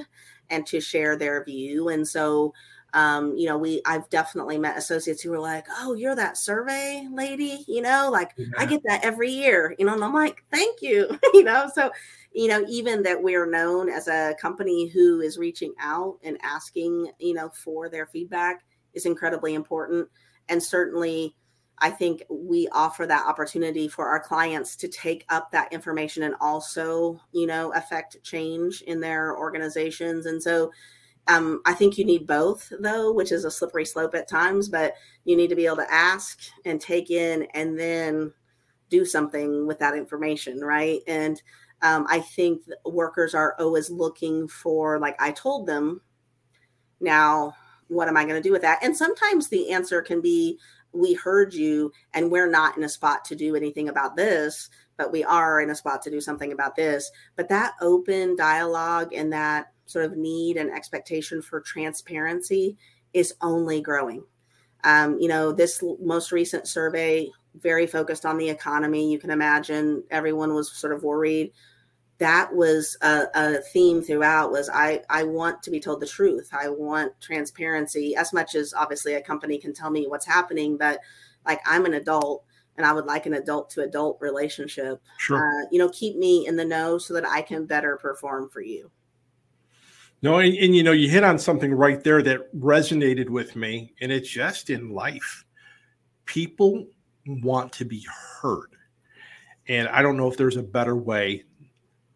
and 0.50 0.66
to 0.68 0.80
share 0.80 1.18
their 1.18 1.44
view. 1.44 1.90
And 1.90 2.08
so, 2.08 2.54
um, 2.94 3.36
you 3.38 3.48
know, 3.48 3.58
we 3.58 3.82
I've 3.86 4.10
definitely 4.10 4.58
met 4.58 4.78
associates 4.78 5.22
who 5.22 5.32
were 5.32 5.40
like, 5.40 5.66
"Oh, 5.80 5.94
you're 5.94 6.16
that 6.16 6.38
survey 6.38 7.08
lady," 7.12 7.64
you 7.68 7.82
know, 7.82 8.10
like 8.12 8.32
yeah. 8.38 8.48
I 8.58 8.66
get 8.66 8.82
that 8.86 9.04
every 9.06 9.30
year, 9.32 9.76
you 9.80 9.86
know, 9.86 9.94
and 9.94 10.04
I'm 10.04 10.14
like, 10.14 10.44
"Thank 10.52 10.82
you," 10.82 11.18
you 11.34 11.44
know. 11.44 11.70
So, 11.74 11.92
you 12.34 12.48
know, 12.50 12.66
even 12.68 13.04
that 13.04 13.22
we're 13.22 13.46
known 13.50 13.90
as 13.90 14.08
a 14.08 14.36
company 14.40 14.88
who 14.88 15.22
is 15.22 15.38
reaching 15.38 15.74
out 15.80 16.18
and 16.24 16.38
asking, 16.44 17.12
you 17.20 17.34
know, 17.34 17.50
for 17.50 17.90
their 17.90 18.08
feedback 18.08 18.64
is 18.94 19.06
incredibly 19.06 19.54
important, 19.54 20.10
and 20.50 20.62
certainly 20.62 21.36
I 21.80 21.90
think 21.90 22.24
we 22.30 22.68
offer 22.72 23.08
that 23.08 23.26
opportunity 23.28 23.88
for 23.88 24.08
our 24.08 24.20
clients 24.20 24.76
to 24.78 24.88
take 24.88 25.26
up 25.30 25.50
that 25.52 25.74
information 25.74 26.24
and 26.24 26.36
also, 26.40 27.20
you 27.32 27.48
know, 27.48 27.74
affect 27.74 28.22
change 28.24 28.82
in 28.84 29.00
their 29.00 29.36
organizations. 29.36 30.28
And 30.28 30.42
so 30.42 30.72
um, 31.28 31.62
I 31.66 31.74
think 31.74 31.98
you 31.98 32.06
need 32.06 32.28
both, 32.28 32.72
though, 32.80 33.12
which 33.14 33.32
is 33.32 33.46
a 33.46 33.52
slippery 33.52 33.86
slope 33.86 34.16
at 34.16 34.28
times, 34.28 34.70
but 34.70 34.96
you 35.24 35.36
need 35.36 35.50
to 35.50 35.56
be 35.56 35.66
able 35.66 35.78
to 35.78 35.94
ask 35.94 36.40
and 36.66 36.82
take 36.82 37.12
in 37.12 37.48
and 37.54 37.80
then 37.80 38.34
do 38.90 39.06
something 39.06 39.68
with 39.68 39.80
that 39.80 39.96
information, 39.96 40.60
right? 40.60 41.02
And 41.08 41.42
um, 41.82 42.06
I 42.10 42.20
think 42.20 42.64
workers 42.86 43.34
are 43.34 43.56
always 43.60 43.90
looking 43.90 44.48
for, 44.48 45.00
like 45.00 45.16
I 45.22 45.32
told 45.32 45.68
them, 45.68 46.02
now 47.00 47.56
what 47.88 48.08
am 48.08 48.18
I 48.18 48.24
going 48.24 48.42
to 48.42 48.48
do 48.48 48.52
with 48.52 48.62
that? 48.64 48.84
And 48.84 48.96
sometimes 48.96 49.48
the 49.48 49.72
answer 49.72 50.02
can 50.02 50.22
be, 50.22 50.60
we 50.94 51.14
heard 51.14 51.54
you 51.54 51.92
and 52.14 52.32
we're 52.32 52.50
not 52.50 52.78
in 52.78 52.84
a 52.84 52.90
spot 52.90 53.24
to 53.26 53.36
do 53.36 53.56
anything 53.56 53.90
about 53.90 54.16
this 54.16 54.70
but 54.98 55.12
we 55.12 55.24
are 55.24 55.62
in 55.62 55.70
a 55.70 55.76
spot 55.76 56.02
to 56.02 56.12
do 56.12 56.20
something 56.20 56.52
about 56.52 56.76
this 56.76 57.10
but 57.36 57.48
that 57.50 57.74
open 57.82 58.36
dialogue 58.36 59.14
and 59.14 59.32
that 59.32 59.71
sort 59.86 60.06
of 60.06 60.18
need 60.18 60.58
and 60.58 60.72
expectation 60.72 61.42
for 61.42 61.60
transparency 61.60 62.78
is 63.14 63.36
only 63.42 63.82
growing. 63.82 64.24
Um, 64.84 65.20
you 65.20 65.28
know 65.28 65.52
this 65.52 65.84
most 66.00 66.32
recent 66.32 66.68
survey 66.68 67.30
very 67.56 67.86
focused 67.86 68.26
on 68.26 68.38
the 68.38 68.50
economy 68.50 69.12
you 69.12 69.20
can 69.20 69.30
imagine 69.30 70.04
everyone 70.10 70.54
was 70.54 70.72
sort 70.72 70.94
of 70.94 71.04
worried. 71.04 71.52
That 72.18 72.54
was 72.54 72.98
a, 73.02 73.26
a, 73.34 73.58
theme 73.74 74.02
throughout 74.02 74.52
was 74.52 74.70
I, 74.70 75.02
I 75.10 75.24
want 75.24 75.64
to 75.64 75.72
be 75.72 75.80
told 75.80 76.02
the 76.02 76.08
truth. 76.08 76.50
I 76.54 76.70
want 76.70 77.20
transparency 77.20 78.16
as 78.16 78.32
much 78.32 78.54
as 78.54 78.76
obviously 78.76 79.16
a 79.16 79.22
company 79.22 79.58
can 79.58 79.74
tell 79.74 79.90
me 79.90 80.08
what's 80.08 80.26
happening 80.26 80.78
but 80.78 81.00
like 81.46 81.60
i'm 81.66 81.86
an 81.86 81.96
adult 81.96 82.44
and 82.78 82.86
i 82.86 82.94
would 82.94 83.06
like 83.06 83.26
an 83.26 83.34
adult 83.34 83.70
to 83.72 83.82
adult 83.82 84.18
relationship. 84.22 85.02
Sure. 85.18 85.38
Uh, 85.38 85.68
you 85.72 85.80
know 85.80 85.90
keep 85.90 86.16
me 86.16 86.48
in 86.48 86.56
the 86.56 86.66
know 86.66 86.98
so 86.98 87.14
that 87.14 87.28
i 87.28 87.42
can 87.42 87.66
better 87.66 87.98
perform 87.98 88.50
for 88.50 88.62
you 88.62 88.90
no 90.22 90.40
and, 90.40 90.56
and 90.58 90.76
you 90.76 90.84
know 90.84 90.92
you 90.92 91.10
hit 91.10 91.24
on 91.24 91.38
something 91.38 91.74
right 91.74 92.04
there 92.04 92.22
that 92.22 92.54
resonated 92.58 93.30
with 93.30 93.56
me 93.56 93.94
and 94.02 94.12
it's 94.12 94.30
just 94.30 94.70
in 94.70 94.90
life 94.90 95.46
people 96.26 96.88
want 97.26 97.72
to 97.72 97.86
be 97.86 98.06
heard 98.42 98.76
and 99.68 99.88
i 99.90 100.02
don't 100.02 100.18
know 100.18 100.28
if 100.28 100.38
there's 100.38 100.58
a 100.58 100.64
better 100.64 100.96
way 100.96 101.44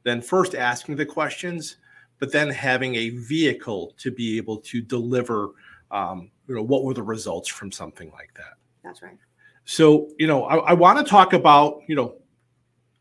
than 0.06 0.22
first 0.22 0.56
asking 0.56 0.96
the 0.96 1.06
questions, 1.06 1.78
but 2.20 2.32
then 2.32 2.50
having 2.50 2.96
a 2.96 3.10
vehicle 3.10 3.94
to 3.98 4.12
be 4.12 4.38
able 4.38 4.58
to 4.58 4.80
deliver, 4.82 5.50
um, 5.92 6.32
you 6.48 6.56
know, 6.56 6.64
what 6.64 6.86
were 6.86 6.94
the 6.94 7.04
results 7.04 7.50
from 7.50 7.72
something 7.72 8.10
like 8.12 8.34
that. 8.36 8.54
That's 8.84 9.02
right. 9.02 9.18
So, 9.66 10.10
you 10.18 10.28
know, 10.28 10.44
I, 10.46 10.58
I 10.58 10.74
want 10.74 11.00
to 11.00 11.04
talk 11.04 11.34
about, 11.34 11.82
you 11.88 11.96
know, 11.96 12.16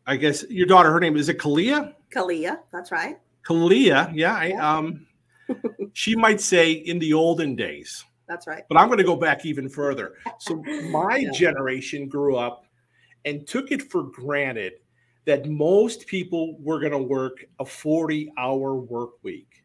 I 0.07 0.17
guess 0.17 0.45
your 0.49 0.67
daughter, 0.67 0.91
her 0.91 0.99
name 0.99 1.17
is 1.17 1.29
it 1.29 1.39
Kalia? 1.39 1.95
Kalia, 2.11 2.61
that's 2.73 2.91
right. 2.91 3.19
Kalia, 3.45 4.11
yeah. 4.15 4.35
I, 4.35 4.53
um, 4.53 5.07
she 5.93 6.17
might 6.17 6.41
say 6.41 6.73
in 6.73 6.99
the 6.99 7.13
olden 7.13 7.55
days. 7.55 8.05
That's 8.27 8.47
right. 8.47 8.65
But 8.69 8.79
I'm 8.79 8.89
going 8.89 8.99
to 8.99 9.05
go 9.05 9.17
back 9.17 9.45
even 9.45 9.69
further. 9.69 10.15
So 10.39 10.57
my 10.91 11.17
yeah. 11.17 11.31
generation 11.33 12.09
grew 12.09 12.37
up 12.37 12.65
and 13.25 13.47
took 13.47 13.71
it 13.71 13.91
for 13.91 14.05
granted 14.05 14.75
that 15.27 15.47
most 15.49 16.07
people 16.07 16.57
were 16.61 16.79
going 16.81 16.93
to 16.93 16.99
work 16.99 17.45
a 17.59 17.65
40 17.65 18.33
hour 18.37 18.75
work 18.75 19.23
week. 19.23 19.65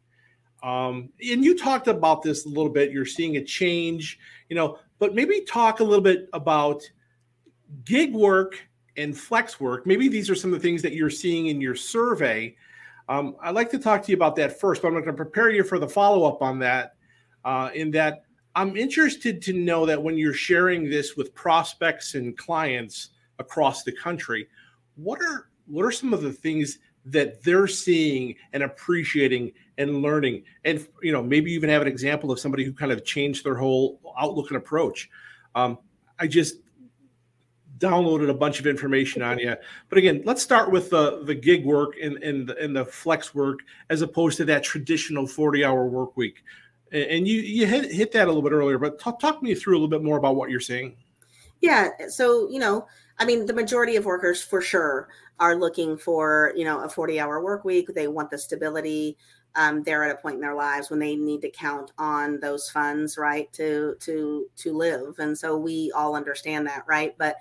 Um, 0.64 1.10
and 1.20 1.44
you 1.44 1.58
talked 1.58 1.88
about 1.88 2.22
this 2.22 2.46
a 2.46 2.50
little 2.50 2.70
bit. 2.70 2.92
You're 2.92 3.06
seeing 3.06 3.38
a 3.38 3.44
change, 3.44 4.20
you 4.50 4.56
know, 4.56 4.78
but 5.00 5.16
maybe 5.16 5.42
talk 5.42 5.80
a 5.80 5.84
little 5.84 6.04
bit 6.04 6.30
about 6.34 6.84
gig 7.86 8.14
work 8.14 8.60
and 8.98 9.18
flex 9.18 9.60
work. 9.60 9.86
Maybe 9.86 10.10
these 10.10 10.30
are 10.30 10.36
some 10.36 10.54
of 10.54 10.62
the 10.62 10.68
things 10.68 10.82
that 10.82 10.94
you're 10.94 11.10
seeing 11.10 11.48
in 11.48 11.62
your 11.62 11.76
survey. 11.76 12.56
Um, 13.10 13.36
I'd 13.42 13.56
like 13.56 13.72
to 13.72 13.80
talk 13.80 14.04
to 14.04 14.12
you 14.12 14.16
about 14.16 14.36
that 14.36 14.60
first, 14.60 14.84
but 14.84 14.90
I'm 14.90 14.94
going 14.94 15.06
to 15.06 15.14
prepare 15.14 15.50
you 15.50 15.64
for 15.64 15.80
the 15.80 15.90
follow 15.90 16.26
up 16.26 16.44
on 16.44 16.60
that. 16.60 16.94
Uh, 17.44 17.72
in 17.74 17.90
that, 17.92 18.24
I'm 18.56 18.78
interested 18.78 19.42
to 19.44 19.54
know 19.54 19.86
that 19.88 20.02
when 20.02 20.16
you're 20.16 20.32
sharing 20.32 20.90
this 20.90 21.18
with 21.18 21.34
prospects 21.34 22.14
and 22.14 22.38
clients 22.38 23.10
across 23.40 23.84
the 23.84 23.92
country, 23.92 24.48
what 24.96 25.20
are 25.22 25.50
what 25.66 25.86
are 25.86 25.92
some 25.92 26.14
of 26.14 26.22
the 26.22 26.32
things 26.32 26.78
that 27.06 27.44
they're 27.44 27.68
seeing 27.68 28.36
and 28.54 28.64
appreciating 28.64 29.52
and 29.78 30.02
learning 30.02 30.44
and 30.66 30.86
you 31.02 31.12
know 31.12 31.24
maybe 31.24 31.52
even 31.52 31.70
have 31.70 31.82
an 31.82 31.88
example 31.88 32.32
of 32.32 32.40
somebody 32.40 32.64
who 32.64 32.74
kind 32.74 32.92
of 32.92 33.06
changed 33.06 33.46
their 33.46 33.56
whole 33.56 34.00
outlook 34.20 34.50
and 34.50 34.58
approach 34.58 35.10
um, 35.56 35.78
i 36.20 36.28
just 36.28 36.56
downloaded 37.80 38.30
a 38.30 38.34
bunch 38.34 38.60
of 38.60 38.68
information 38.68 39.22
on 39.22 39.40
you 39.40 39.56
but 39.88 39.98
again 39.98 40.22
let's 40.26 40.42
start 40.42 40.72
with 40.72 40.90
the 40.90 41.24
the 41.24 41.36
gig 41.36 41.66
work 41.66 41.96
and 42.02 42.22
and 42.24 42.48
the, 42.48 42.58
and 42.58 42.76
the 42.76 42.86
flex 42.86 43.34
work 43.34 43.60
as 43.90 44.02
opposed 44.02 44.38
to 44.38 44.46
that 44.46 44.64
traditional 44.64 45.26
40 45.26 45.64
hour 45.64 45.86
work 45.86 46.16
week. 46.18 46.44
And 46.92 47.28
you 47.28 47.42
you 47.42 47.68
hit, 47.68 47.92
hit 47.92 48.12
that 48.14 48.26
a 48.26 48.28
little 48.28 48.42
bit 48.42 48.52
earlier 48.52 48.78
but 48.78 49.00
talk, 49.00 49.20
talk 49.20 49.42
me 49.42 49.56
through 49.56 49.76
a 49.76 49.78
little 49.78 49.90
bit 49.90 50.04
more 50.04 50.18
about 50.18 50.36
what 50.36 50.50
you're 50.50 50.60
seeing. 50.60 50.96
Yeah 51.62 51.90
so 52.08 52.50
you 52.50 52.60
know 52.60 52.88
i 53.18 53.26
mean 53.26 53.46
the 53.46 53.54
majority 53.54 53.96
of 53.96 54.06
workers 54.06 54.42
for 54.42 54.62
sure 54.62 55.10
are 55.40 55.56
looking 55.56 55.98
for 55.98 56.54
you 56.56 56.66
know 56.66 56.84
a 56.84 56.90
40 56.90 57.20
hour 57.20 57.42
work 57.42 57.64
week. 57.64 57.88
They 57.94 58.08
want 58.08 58.30
the 58.30 58.38
stability. 58.38 59.18
Um, 59.56 59.82
they're 59.84 60.04
at 60.04 60.16
a 60.16 60.22
point 60.22 60.36
in 60.36 60.42
their 60.42 60.54
lives 60.54 60.90
when 60.90 61.00
they 61.00 61.16
need 61.16 61.42
to 61.42 61.50
count 61.50 61.92
on 61.98 62.40
those 62.40 62.70
funds 62.70 63.18
right 63.18 63.52
to 63.54 63.96
to 64.02 64.48
to 64.58 64.74
live. 64.74 65.16
And 65.20 65.38
so 65.38 65.58
we 65.58 65.92
all 65.96 66.16
understand 66.16 66.68
that 66.68 66.84
right? 66.88 67.16
But 67.18 67.38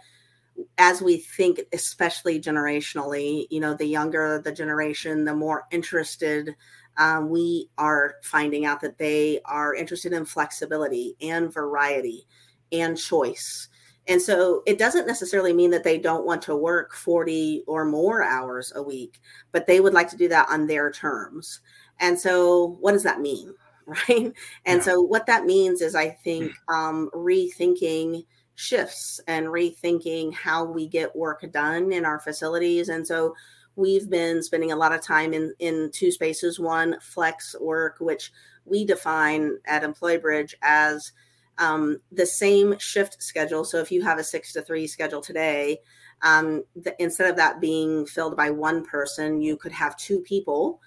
as 0.79 1.01
we 1.01 1.19
think 1.19 1.61
especially 1.73 2.41
generationally 2.41 3.47
you 3.51 3.61
know 3.61 3.75
the 3.75 3.87
younger 3.87 4.41
the 4.45 4.53
generation 4.53 5.25
the 5.25 5.35
more 5.35 5.67
interested 5.71 6.55
um, 6.97 7.29
we 7.29 7.69
are 7.79 8.17
finding 8.25 8.65
out 8.65 8.81
that 8.81 8.99
they 8.99 9.41
are 9.45 9.75
interested 9.75 10.13
in 10.13 10.25
flexibility 10.25 11.15
and 11.21 11.53
variety 11.53 12.27
and 12.73 12.99
choice 12.99 13.69
and 14.09 14.21
so 14.21 14.63
it 14.67 14.79
doesn't 14.79 15.07
necessarily 15.07 15.53
mean 15.53 15.71
that 15.71 15.85
they 15.85 15.99
don't 15.99 16.25
want 16.25 16.41
to 16.43 16.57
work 16.57 16.95
40 16.95 17.65
or 17.67 17.85
more 17.85 18.23
hours 18.23 18.73
a 18.75 18.83
week, 18.83 19.21
but 19.53 19.67
they 19.67 19.81
would 19.81 19.93
like 19.93 20.09
to 20.09 20.17
do 20.17 20.29
that 20.29 20.49
on 20.49 20.67
their 20.67 20.91
terms. 20.91 21.61
And 22.01 22.19
so 22.19 22.79
what 22.81 22.93
does 22.93 23.05
that 23.05 23.21
mean? 23.21 23.55
Right. 23.89 24.35
And 24.67 24.81
yeah. 24.81 24.81
so 24.81 25.01
what 25.01 25.25
that 25.29 25.47
means 25.47 25.81
is, 25.81 25.95
I 25.95 26.11
think, 26.11 26.53
um, 26.69 27.09
rethinking 27.15 28.27
shifts 28.59 29.21
and 29.29 29.47
rethinking 29.47 30.35
how 30.35 30.65
we 30.65 30.89
get 30.89 31.15
work 31.15 31.49
done 31.53 31.93
in 31.93 32.05
our 32.05 32.19
facilities. 32.19 32.89
And 32.89 33.07
so 33.07 33.37
we've 33.77 34.11
been 34.11 34.43
spending 34.43 34.73
a 34.73 34.77
lot 34.77 34.93
of 34.93 35.01
time 35.01 35.33
in, 35.33 35.55
in 35.61 35.91
two 35.93 36.11
spaces 36.11 36.59
one, 36.59 36.99
flex 37.01 37.55
work, 37.61 37.99
which 38.01 38.33
we 38.65 38.85
define 38.85 39.59
at 39.67 39.85
Employbridge 39.85 40.57
as 40.63 41.13
um, 41.59 42.01
the 42.11 42.27
same 42.27 42.77
shift 42.81 43.23
schedule. 43.23 43.65
So 43.65 43.79
if 43.79 43.93
you 43.93 44.03
have 44.03 44.19
a 44.19 44.25
six 44.25 44.53
to 44.55 44.63
three 44.63 44.89
schedule 44.89 45.21
today, 45.21 45.79
um, 46.23 46.65
the, 46.75 47.01
instead 47.01 47.31
of 47.31 47.37
that 47.37 47.61
being 47.61 48.07
filled 48.07 48.37
by 48.37 48.51
one 48.51 48.85
person, 48.85 49.41
you 49.41 49.57
could 49.57 49.73
have 49.73 49.97
two 49.97 50.19
people 50.19 50.81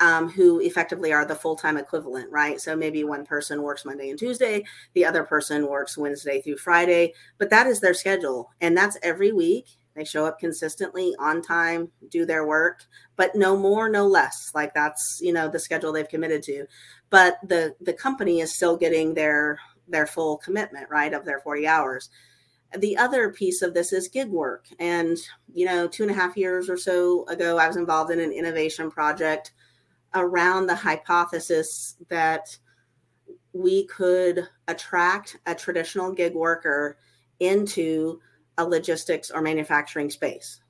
um, 0.00 0.30
who 0.30 0.60
effectively 0.60 1.12
are 1.12 1.24
the 1.24 1.34
full 1.34 1.56
time 1.56 1.76
equivalent, 1.76 2.30
right? 2.30 2.60
So 2.60 2.74
maybe 2.74 3.04
one 3.04 3.26
person 3.26 3.62
works 3.62 3.84
Monday 3.84 4.10
and 4.10 4.18
Tuesday, 4.18 4.64
the 4.94 5.04
other 5.04 5.24
person 5.24 5.68
works 5.68 5.98
Wednesday 5.98 6.40
through 6.40 6.56
Friday, 6.56 7.14
but 7.38 7.50
that 7.50 7.66
is 7.66 7.80
their 7.80 7.94
schedule. 7.94 8.50
And 8.60 8.76
that's 8.76 8.98
every 9.02 9.32
week. 9.32 9.66
They 9.94 10.04
show 10.04 10.24
up 10.24 10.38
consistently 10.38 11.14
on 11.18 11.42
time, 11.42 11.90
do 12.08 12.24
their 12.24 12.46
work, 12.46 12.84
but 13.16 13.34
no 13.34 13.56
more, 13.56 13.88
no 13.88 14.06
less. 14.06 14.52
Like 14.54 14.72
that's, 14.72 15.18
you 15.20 15.32
know, 15.32 15.48
the 15.48 15.58
schedule 15.58 15.92
they've 15.92 16.08
committed 16.08 16.42
to. 16.44 16.66
But 17.10 17.38
the 17.42 17.74
the 17.80 17.92
company 17.92 18.40
is 18.40 18.54
still 18.54 18.76
getting 18.76 19.14
their 19.14 19.58
their 19.88 20.06
full 20.06 20.38
commitment, 20.38 20.88
right, 20.88 21.12
of 21.12 21.24
their 21.24 21.40
40 21.40 21.66
hours. 21.66 22.08
The 22.78 22.96
other 22.96 23.32
piece 23.32 23.62
of 23.62 23.74
this 23.74 23.92
is 23.92 24.06
gig 24.06 24.28
work. 24.28 24.66
And, 24.78 25.18
you 25.52 25.66
know, 25.66 25.88
two 25.88 26.04
and 26.04 26.12
a 26.12 26.14
half 26.14 26.36
years 26.36 26.70
or 26.70 26.76
so 26.76 27.26
ago, 27.26 27.58
I 27.58 27.66
was 27.66 27.76
involved 27.76 28.12
in 28.12 28.20
an 28.20 28.32
innovation 28.32 28.92
project 28.92 29.52
around 30.14 30.66
the 30.66 30.74
hypothesis 30.74 31.96
that 32.08 32.56
we 33.52 33.86
could 33.86 34.48
attract 34.68 35.36
a 35.46 35.54
traditional 35.54 36.12
gig 36.12 36.34
worker 36.34 36.98
into 37.40 38.20
a 38.58 38.64
logistics 38.64 39.30
or 39.30 39.40
manufacturing 39.40 40.10
space. 40.10 40.60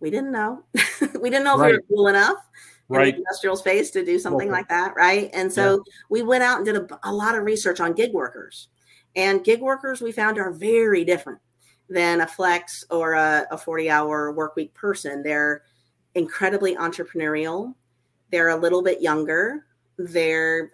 We 0.00 0.10
didn't 0.10 0.32
know. 0.32 0.64
we 1.20 1.30
didn't 1.30 1.44
know 1.44 1.58
right. 1.58 1.74
if 1.74 1.80
we 1.88 1.96
were 1.96 2.02
cool 2.02 2.08
enough 2.08 2.38
right. 2.88 3.08
in 3.08 3.14
the 3.14 3.18
industrial 3.18 3.56
space 3.56 3.90
to 3.92 4.04
do 4.04 4.18
something 4.18 4.48
okay. 4.48 4.52
like 4.52 4.68
that, 4.68 4.94
right? 4.94 5.30
And 5.32 5.52
so 5.52 5.74
yeah. 5.74 5.92
we 6.10 6.22
went 6.22 6.42
out 6.42 6.56
and 6.58 6.66
did 6.66 6.76
a, 6.76 6.98
a 7.04 7.12
lot 7.12 7.36
of 7.36 7.44
research 7.44 7.80
on 7.80 7.92
gig 7.94 8.12
workers. 8.12 8.68
And 9.14 9.42
gig 9.44 9.60
workers 9.60 10.02
we 10.02 10.12
found 10.12 10.38
are 10.38 10.52
very 10.52 11.04
different 11.04 11.40
than 11.88 12.20
a 12.20 12.26
flex 12.26 12.84
or 12.90 13.14
a, 13.14 13.46
a 13.50 13.56
40 13.56 13.88
hour 13.88 14.32
work 14.32 14.56
week 14.56 14.74
person. 14.74 15.22
They're 15.22 15.62
incredibly 16.16 16.74
entrepreneurial. 16.74 17.74
They're 18.32 18.48
a 18.48 18.56
little 18.56 18.82
bit 18.82 19.00
younger. 19.00 19.66
They're 19.98 20.72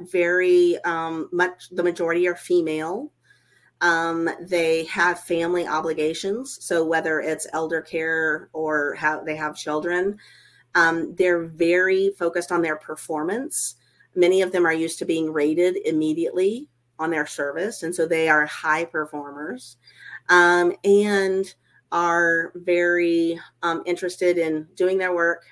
very 0.00 0.78
um, 0.84 1.28
much, 1.32 1.68
the 1.70 1.82
majority 1.82 2.28
are 2.28 2.36
female. 2.36 3.10
Um, 3.80 4.30
they 4.40 4.84
have 4.84 5.20
family 5.20 5.66
obligations. 5.66 6.58
So 6.64 6.84
whether 6.84 7.20
it's 7.20 7.48
elder 7.52 7.80
care 7.82 8.48
or 8.52 8.94
how 8.94 9.24
they 9.24 9.34
have 9.34 9.56
children, 9.56 10.18
um, 10.74 11.14
they're 11.16 11.42
very 11.42 12.14
focused 12.16 12.52
on 12.52 12.62
their 12.62 12.76
performance. 12.76 13.74
Many 14.14 14.42
of 14.42 14.52
them 14.52 14.64
are 14.66 14.72
used 14.72 14.98
to 15.00 15.04
being 15.04 15.32
rated 15.32 15.76
immediately 15.84 16.68
on 16.98 17.10
their 17.10 17.26
service. 17.26 17.82
And 17.82 17.94
so 17.94 18.06
they 18.06 18.28
are 18.28 18.46
high 18.46 18.84
performers 18.84 19.76
um, 20.28 20.74
and 20.84 21.52
are 21.92 22.52
very 22.56 23.38
um, 23.62 23.82
interested 23.86 24.38
in 24.38 24.66
doing 24.74 24.98
their 24.98 25.14
work 25.14 25.44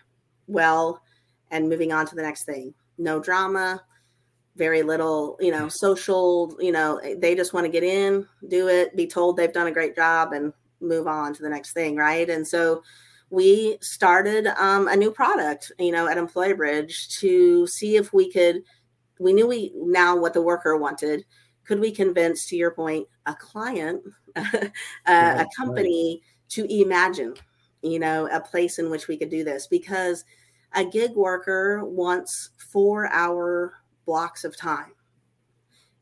well 0.46 1.02
and 1.50 1.68
moving 1.68 1.92
on 1.92 2.06
to 2.06 2.16
the 2.16 2.22
next 2.22 2.44
thing. 2.44 2.74
No 2.98 3.20
drama, 3.20 3.82
very 4.56 4.82
little, 4.82 5.36
you 5.40 5.50
know, 5.50 5.68
social, 5.68 6.56
you 6.58 6.72
know, 6.72 7.00
they 7.18 7.34
just 7.34 7.52
want 7.52 7.66
to 7.66 7.70
get 7.70 7.82
in, 7.82 8.26
do 8.48 8.68
it, 8.68 8.96
be 8.96 9.06
told 9.06 9.36
they've 9.36 9.52
done 9.52 9.68
a 9.68 9.72
great 9.72 9.94
job 9.94 10.32
and 10.32 10.52
move 10.80 11.06
on 11.06 11.32
to 11.34 11.42
the 11.42 11.48
next 11.48 11.72
thing. 11.72 11.94
Right. 11.96 12.28
And 12.28 12.46
so 12.46 12.82
we 13.30 13.78
started 13.80 14.46
um, 14.58 14.88
a 14.88 14.96
new 14.96 15.12
product, 15.12 15.70
you 15.78 15.92
know, 15.92 16.08
at 16.08 16.18
Employbridge 16.18 17.18
to 17.20 17.66
see 17.66 17.96
if 17.96 18.12
we 18.12 18.30
could, 18.30 18.62
we 19.18 19.32
knew 19.32 19.46
we 19.46 19.72
now 19.76 20.16
what 20.16 20.34
the 20.34 20.42
worker 20.42 20.76
wanted. 20.76 21.24
Could 21.70 21.78
we 21.78 21.92
convince, 21.92 22.46
to 22.46 22.56
your 22.56 22.72
point, 22.72 23.06
a 23.26 23.34
client, 23.36 24.02
uh, 24.34 24.42
a, 24.52 24.68
right, 25.06 25.40
a 25.40 25.46
company 25.56 26.20
right. 26.20 26.48
to 26.48 26.82
imagine, 26.82 27.34
you 27.80 28.00
know, 28.00 28.28
a 28.32 28.40
place 28.40 28.80
in 28.80 28.90
which 28.90 29.06
we 29.06 29.16
could 29.16 29.30
do 29.30 29.44
this? 29.44 29.68
Because 29.68 30.24
a 30.74 30.84
gig 30.84 31.12
worker 31.12 31.84
wants 31.84 32.50
four 32.72 33.06
hour 33.12 33.74
blocks 34.04 34.42
of 34.42 34.56
time. 34.56 34.94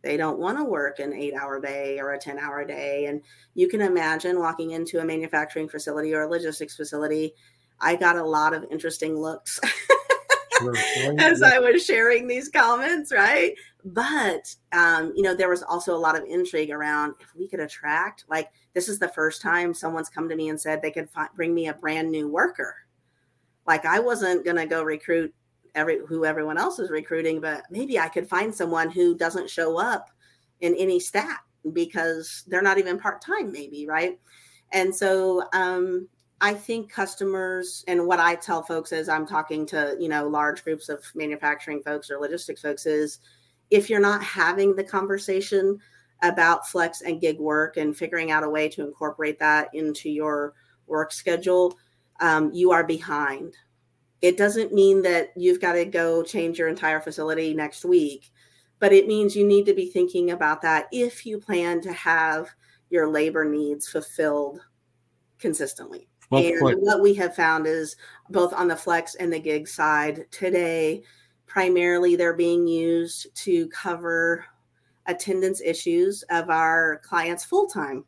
They 0.02 0.16
don't 0.16 0.38
want 0.38 0.56
to 0.56 0.64
work 0.64 1.00
an 1.00 1.12
eight 1.12 1.34
hour 1.34 1.60
day 1.60 2.00
or 2.00 2.14
a 2.14 2.18
10 2.18 2.38
hour 2.38 2.64
day. 2.64 3.04
And 3.04 3.20
you 3.52 3.68
can 3.68 3.82
imagine 3.82 4.40
walking 4.40 4.70
into 4.70 5.00
a 5.00 5.04
manufacturing 5.04 5.68
facility 5.68 6.14
or 6.14 6.22
a 6.22 6.30
logistics 6.30 6.76
facility. 6.76 7.34
I 7.78 7.94
got 7.94 8.16
a 8.16 8.24
lot 8.24 8.54
of 8.54 8.64
interesting 8.70 9.18
looks 9.18 9.60
sure. 10.58 10.74
as 11.18 11.42
I 11.42 11.58
was 11.58 11.84
sharing 11.84 12.26
these 12.26 12.48
comments, 12.48 13.12
right? 13.12 13.52
But, 13.84 14.54
um, 14.72 15.12
you 15.14 15.22
know, 15.22 15.34
there 15.34 15.48
was 15.48 15.62
also 15.62 15.94
a 15.94 15.98
lot 15.98 16.18
of 16.18 16.24
intrigue 16.24 16.70
around 16.70 17.14
if 17.20 17.34
we 17.34 17.48
could 17.48 17.60
attract, 17.60 18.24
like, 18.28 18.50
this 18.74 18.88
is 18.88 18.98
the 18.98 19.08
first 19.08 19.40
time 19.40 19.72
someone's 19.72 20.08
come 20.08 20.28
to 20.28 20.36
me 20.36 20.48
and 20.48 20.60
said 20.60 20.82
they 20.82 20.90
could 20.90 21.08
fi- 21.10 21.28
bring 21.36 21.54
me 21.54 21.68
a 21.68 21.74
brand 21.74 22.10
new 22.10 22.28
worker. 22.28 22.74
Like, 23.66 23.86
I 23.86 24.00
wasn't 24.00 24.44
going 24.44 24.56
to 24.56 24.66
go 24.66 24.82
recruit 24.82 25.32
every 25.74 26.00
who 26.06 26.24
everyone 26.24 26.58
else 26.58 26.78
is 26.78 26.90
recruiting, 26.90 27.40
but 27.40 27.64
maybe 27.70 27.98
I 27.98 28.08
could 28.08 28.28
find 28.28 28.54
someone 28.54 28.90
who 28.90 29.16
doesn't 29.16 29.50
show 29.50 29.78
up 29.78 30.10
in 30.60 30.74
any 30.74 30.98
stat 30.98 31.38
because 31.72 32.44
they're 32.48 32.62
not 32.62 32.78
even 32.78 32.98
part 32.98 33.22
time, 33.22 33.52
maybe 33.52 33.86
right. 33.86 34.18
And 34.72 34.94
so 34.94 35.44
um, 35.52 36.08
I 36.40 36.54
think 36.54 36.90
customers 36.90 37.84
and 37.88 38.06
what 38.06 38.20
I 38.20 38.34
tell 38.34 38.62
folks 38.62 38.92
as 38.92 39.08
I'm 39.08 39.26
talking 39.26 39.66
to 39.66 39.96
you 39.98 40.08
know 40.08 40.28
large 40.28 40.64
groups 40.64 40.88
of 40.88 41.04
manufacturing 41.14 41.82
folks 41.82 42.10
or 42.10 42.18
logistics 42.18 42.62
folks 42.62 42.86
is 42.86 43.20
if 43.70 43.90
you're 43.90 44.00
not 44.00 44.22
having 44.22 44.74
the 44.74 44.84
conversation 44.84 45.78
about 46.22 46.66
flex 46.66 47.02
and 47.02 47.20
gig 47.20 47.38
work 47.38 47.76
and 47.76 47.96
figuring 47.96 48.30
out 48.30 48.44
a 48.44 48.48
way 48.48 48.68
to 48.68 48.84
incorporate 48.84 49.38
that 49.38 49.68
into 49.72 50.10
your 50.10 50.54
work 50.86 51.12
schedule, 51.12 51.78
um, 52.20 52.50
you 52.52 52.72
are 52.72 52.84
behind 52.84 53.54
it 54.20 54.36
doesn't 54.36 54.72
mean 54.72 55.02
that 55.02 55.30
you've 55.36 55.60
got 55.60 55.74
to 55.74 55.84
go 55.84 56.22
change 56.22 56.58
your 56.58 56.68
entire 56.68 57.00
facility 57.00 57.54
next 57.54 57.84
week, 57.84 58.30
but 58.78 58.92
it 58.92 59.06
means 59.06 59.36
you 59.36 59.46
need 59.46 59.66
to 59.66 59.74
be 59.74 59.86
thinking 59.86 60.30
about 60.30 60.62
that 60.62 60.86
if 60.92 61.24
you 61.24 61.38
plan 61.38 61.80
to 61.82 61.92
have 61.92 62.48
your 62.90 63.08
labor 63.08 63.44
needs 63.44 63.88
fulfilled 63.88 64.60
consistently. 65.38 66.08
Well, 66.30 66.44
and 66.44 66.82
what 66.82 67.00
we 67.00 67.14
have 67.14 67.34
found 67.34 67.66
is 67.66 67.96
both 68.28 68.52
on 68.52 68.68
the 68.68 68.76
flex 68.76 69.14
and 69.14 69.32
the 69.32 69.38
gig 69.38 69.68
side 69.68 70.26
today, 70.30 71.04
primarily 71.48 72.14
they're 72.14 72.34
being 72.34 72.66
used 72.66 73.26
to 73.34 73.66
cover 73.68 74.44
attendance 75.06 75.60
issues 75.60 76.22
of 76.30 76.50
our 76.50 77.00
clients' 77.02 77.44
full 77.44 77.66
time 77.66 78.04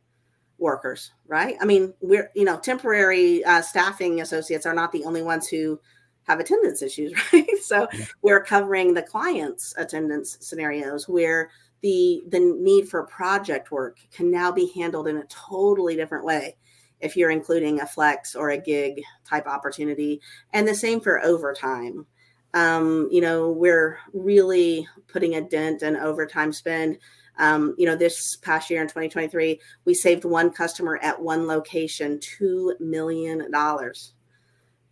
workers, 0.57 1.11
right? 1.27 1.55
I 1.59 1.65
mean, 1.65 1.93
we're, 1.99 2.29
you 2.35 2.45
know, 2.45 2.59
temporary 2.59 3.43
uh, 3.43 3.61
staffing 3.61 4.21
associates 4.21 4.65
are 4.65 4.75
not 4.75 4.91
the 4.91 5.03
only 5.03 5.23
ones 5.23 5.47
who 5.47 5.79
have 6.23 6.39
attendance 6.39 6.81
issues, 6.81 7.13
right? 7.33 7.57
So 7.61 7.87
yeah. 7.91 8.05
we're 8.21 8.43
covering 8.43 8.93
the 8.93 9.01
client's 9.01 9.73
attendance 9.77 10.37
scenarios 10.39 11.09
where 11.09 11.49
the 11.81 12.23
the 12.27 12.39
need 12.39 12.87
for 12.87 13.03
project 13.03 13.71
work 13.71 13.97
can 14.11 14.29
now 14.29 14.51
be 14.51 14.71
handled 14.75 15.07
in 15.07 15.17
a 15.17 15.25
totally 15.25 15.95
different 15.95 16.23
way 16.23 16.55
if 16.99 17.17
you're 17.17 17.31
including 17.31 17.81
a 17.81 17.87
flex 17.87 18.35
or 18.35 18.51
a 18.51 18.57
gig 18.57 19.01
type 19.27 19.47
opportunity 19.47 20.21
and 20.53 20.67
the 20.67 20.75
same 20.75 21.01
for 21.01 21.23
overtime 21.23 22.05
um, 22.53 23.07
you 23.11 23.21
know 23.21 23.51
we're 23.51 23.99
really 24.13 24.87
putting 25.07 25.35
a 25.35 25.41
dent 25.41 25.83
in 25.83 25.95
overtime 25.95 26.51
spend. 26.51 26.97
Um, 27.37 27.75
you 27.77 27.85
know 27.85 27.95
this 27.95 28.35
past 28.37 28.69
year 28.69 28.81
in 28.81 28.87
2023 28.87 29.59
we 29.85 29.93
saved 29.93 30.25
one 30.25 30.51
customer 30.51 30.99
at 31.01 31.19
one 31.19 31.47
location 31.47 32.19
$2 32.19 32.79
million 32.81 33.47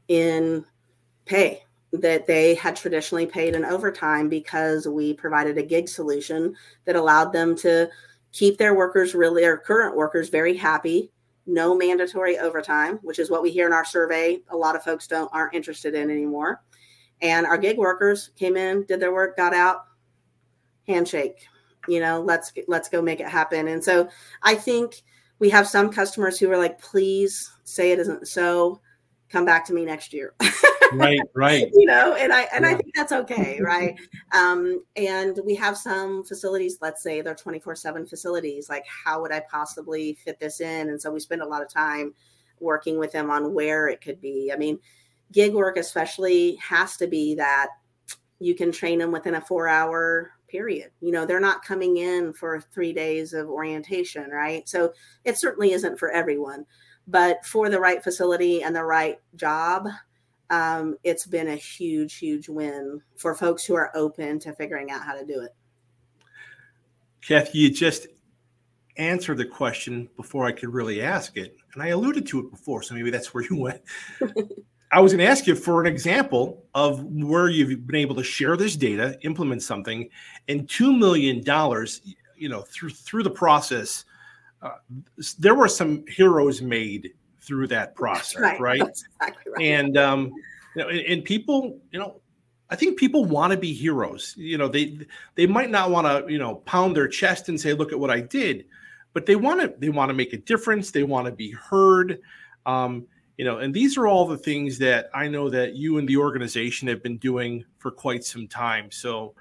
in 0.08 0.66
pay 1.26 1.64
that 1.92 2.28
they 2.28 2.56
had 2.56 2.76
traditionally 2.76 3.26
paid 3.26 3.56
in 3.56 3.66
overtime 3.66 4.30
because 4.30 4.88
we 4.88 5.14
provided 5.14 5.58
a 5.58 5.64
gig 5.64 5.90
solution 5.90 6.56
that 6.86 6.96
allowed 6.96 7.34
them 7.34 7.56
to 7.58 7.90
keep 8.32 8.58
their 8.58 8.74
workers 8.74 9.14
really 9.14 9.42
their 9.42 9.58
current 9.58 9.96
workers 9.96 10.30
very 10.30 10.56
happy. 10.56 11.12
No 11.46 11.76
mandatory 11.76 12.40
overtime 12.40 13.00
which 13.02 13.20
is 13.20 13.30
what 13.30 13.44
we 13.44 13.52
hear 13.52 13.68
in 13.68 13.74
our 13.74 13.86
survey 13.86 14.40
a 14.50 14.58
lot 14.58 14.76
of 14.76 14.84
folks 14.84 15.08
don't 15.08 15.30
aren't 15.34 15.54
interested 15.54 15.94
in 15.94 16.10
anymore 16.10 16.62
and 17.22 17.46
our 17.46 17.58
gig 17.58 17.78
workers 17.78 18.32
came 18.38 18.56
in 18.58 18.84
did 18.86 19.00
their 19.00 19.14
work 19.14 19.38
got 19.38 19.54
out. 19.54 19.86
Handshake 20.88 21.48
you 21.88 22.00
know 22.00 22.22
let's 22.22 22.52
let's 22.68 22.90
go 22.90 23.02
make 23.02 23.20
it 23.20 23.28
happen. 23.28 23.68
And 23.68 23.84
so 23.84 24.10
i 24.44 24.56
think 24.56 25.02
we 25.40 25.50
have 25.50 25.68
some 25.68 25.90
customers 25.90 26.38
who 26.38 26.52
are 26.52 26.58
like 26.58 26.80
please 26.80 27.52
say 27.64 27.92
it 27.92 28.00
isn't 28.00 28.28
so. 28.28 28.82
Come 29.30 29.46
back 29.46 29.64
to 29.66 29.74
me 29.74 29.86
next 29.86 30.14
year. 30.14 30.34
Right 30.92 31.20
right. 31.36 31.70
You 31.72 31.86
know 31.86 32.16
and 32.16 32.34
i 32.34 32.48
and 32.52 32.66
yeah. 32.66 32.72
i 32.72 32.74
think 32.74 32.96
that's 32.96 33.12
okay 33.12 33.60
right? 33.62 33.96
Um 34.34 34.84
and 34.96 35.40
we 35.46 35.54
have 35.54 35.78
some 35.78 36.24
facilities 36.24 36.80
let's 36.82 37.04
say 37.04 37.22
they're 37.22 37.36
24 37.36 37.76
7 37.76 38.08
facilities 38.08 38.70
like 38.70 38.86
how 38.88 39.22
would 39.22 39.32
i 39.32 39.42
possibly 39.52 40.16
fit 40.16 40.40
this 40.40 40.62
in? 40.62 40.90
And 40.90 41.00
so 41.00 41.12
we 41.12 41.20
spend 41.20 41.44
a 41.44 41.48
lot 41.48 41.62
of 41.62 41.72
time 41.72 42.16
working 42.60 42.98
with 42.98 43.12
them 43.12 43.30
on 43.30 43.54
where 43.54 43.88
it 43.88 44.02
could 44.02 44.20
be. 44.20 44.52
I 44.52 44.58
mean 44.58 44.80
gig 45.32 45.54
work 45.54 45.78
especially 45.78 46.56
has 46.56 46.98
to 46.98 47.08
be 47.08 47.36
that 47.36 47.68
you 48.40 48.56
can 48.56 48.72
train 48.72 49.00
them 49.00 49.12
within 49.12 49.36
a 49.36 49.42
four 49.42 49.68
hour 49.68 50.32
period 50.48 50.90
you 51.02 51.12
know 51.12 51.26
they're 51.26 51.40
not 51.40 51.64
coming 51.64 51.98
in 51.98 52.34
for 52.34 52.60
three 52.60 52.92
days 52.92 53.34
of 53.34 53.48
orientation 53.48 54.30
right 54.32 54.68
so 54.68 54.92
it 55.24 55.38
certainly 55.38 55.74
isn't 55.74 56.00
for 56.00 56.10
everyone 56.10 56.66
but 57.08 57.46
for 57.46 57.70
the 57.70 57.80
right 57.80 58.04
facility 58.04 58.64
and 58.64 58.76
the 58.76 58.84
right 58.84 59.20
job 59.36 59.88
um, 60.50 60.96
it's 61.04 61.28
been 61.28 61.50
a 61.50 61.56
huge, 61.56 62.16
huge 62.18 62.50
win 62.50 63.02
for 63.18 63.36
folks 63.36 63.64
who 63.66 63.76
are 63.76 63.96
open 63.96 64.40
to 64.40 64.54
figuring 64.54 64.90
out 64.90 65.04
how 65.04 65.14
to 65.14 65.26
do 65.26 65.42
it. 65.42 65.56
Cathi, 67.22 67.54
you 67.54 67.72
just 67.72 68.08
answered 68.98 69.38
the 69.38 69.46
question 69.46 70.10
before 70.18 70.46
I 70.46 70.52
could 70.52 70.74
really 70.74 71.02
ask 71.02 71.38
it. 71.38 71.56
And 71.74 71.84
I 71.84 71.88
alluded 71.88 72.26
to 72.28 72.40
it 72.40 72.52
before, 72.52 72.82
so 72.82 72.96
maybe 72.96 73.12
that's 73.12 73.34
where 73.34 73.44
you 73.44 73.58
went. 73.58 73.82
I 74.92 75.00
was 75.02 75.14
going 75.14 75.24
to 75.24 75.30
ask 75.30 75.46
you 75.46 75.56
for 75.56 75.82
an 75.82 75.88
example 75.88 76.66
of 76.74 77.04
where 77.04 77.48
you've 77.48 77.86
been 77.86 77.96
able 77.96 78.16
to 78.16 78.24
share 78.24 78.58
this 78.58 78.76
data, 78.76 79.20
implement 79.22 79.62
something, 79.62 80.10
and 80.48 80.68
$2 80.68 80.98
million, 80.98 81.44
you 82.36 82.50
know, 82.50 82.62
through, 82.62 82.90
through 82.90 83.24
the 83.24 83.30
process, 83.30 84.06
uh, 84.62 84.72
there 85.38 85.54
were 85.54 85.68
some 85.68 86.04
heroes 86.08 86.62
made 86.62 87.12
through 87.40 87.68
that 87.68 87.96
process, 87.96 88.42
right? 88.42 88.60
Right. 88.60 88.82
Exactly 88.82 89.52
right. 89.52 89.66
And 89.66 89.98
um, 89.98 90.34
you 90.76 90.84
know, 90.84 90.90
and, 90.90 91.00
and, 91.00 91.24
people, 91.24 91.80
you 91.92 92.00
know, 92.00 92.22
I 92.70 92.76
think 92.76 93.00
people 93.00 93.26
want 93.26 93.52
to 93.52 93.58
be 93.58 93.74
heroes. 93.74 94.36
You 94.38 94.58
know, 94.58 94.68
they 94.68 95.00
they 95.36 95.48
might 95.48 95.72
not 95.72 95.90
want 95.92 96.06
to, 96.06 96.32
you 96.32 96.38
know, 96.38 96.56
pound 96.56 96.96
their 96.96 97.08
chest 97.08 97.50
and 97.50 97.60
say, 97.60 97.74
"Look 97.74 97.92
at 97.92 98.00
what 98.00 98.12
I 98.12 98.20
did," 98.20 98.66
but 99.14 99.26
they 99.26 99.36
want 99.36 99.62
to 99.62 99.74
they 99.80 99.90
want 99.90 100.10
to 100.10 100.14
make 100.14 100.34
a 100.34 100.38
difference. 100.38 100.92
They 100.92 101.04
want 101.04 101.26
to 101.26 101.32
be 101.32 101.52
heard. 101.52 102.20
Um, 102.68 103.08
you 103.40 103.46
know, 103.46 103.60
and 103.60 103.74
these 103.74 103.98
are 103.98 104.06
all 104.06 104.26
the 104.26 104.38
things 104.38 104.78
that 104.80 105.10
I 105.14 105.30
know 105.30 105.50
that 105.50 105.74
you 105.74 105.98
and 105.98 106.06
the 106.06 106.18
organization 106.18 106.90
have 106.90 107.02
been 107.02 107.18
doing 107.20 107.64
for 107.78 107.90
quite 107.90 108.26
some 108.26 108.50
time. 108.50 108.92
So, 108.92 109.34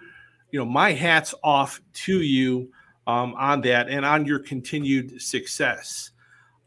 you 0.52 0.58
know, 0.61 0.64
my 0.64 0.92
hats 0.92 1.34
off 1.42 1.80
to 2.04 2.22
you 2.22 2.70
um, 3.08 3.34
on 3.34 3.61
that 3.62 3.88
and 3.88 4.06
on 4.06 4.24
your 4.24 4.38
continued 4.38 5.20
success. 5.20 6.12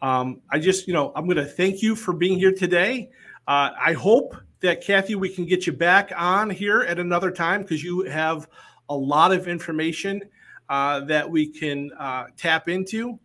Um, 0.01 0.41
I 0.51 0.59
just, 0.59 0.89
you 0.89 0.93
know, 0.93 1.13
I'm 1.15 1.23
going 1.23 1.37
to 1.37 1.45
thank 1.45 1.81
you 1.81 1.95
for 1.95 2.11
being 2.11 2.37
here 2.37 2.51
today. 2.51 3.11
Uh, 3.47 3.69
I 3.81 3.93
hope 3.93 4.35
that 4.59 4.83
Cathi, 4.83 5.15
we 5.15 5.29
can 5.29 5.45
get 5.45 5.65
you 5.65 5.71
back 5.71 6.11
on 6.17 6.49
here 6.49 6.81
at 6.81 6.99
another 6.99 7.31
time 7.31 7.61
because 7.61 7.81
you 7.81 8.01
have 8.09 8.49
a 8.89 8.95
lot 8.95 9.31
of 9.31 9.47
information 9.47 10.21
uh, 10.67 10.99
that 11.05 11.29
we 11.31 11.47
can 11.47 11.91
uh, 11.97 12.25
tap 12.35 12.67
into. 12.67 13.17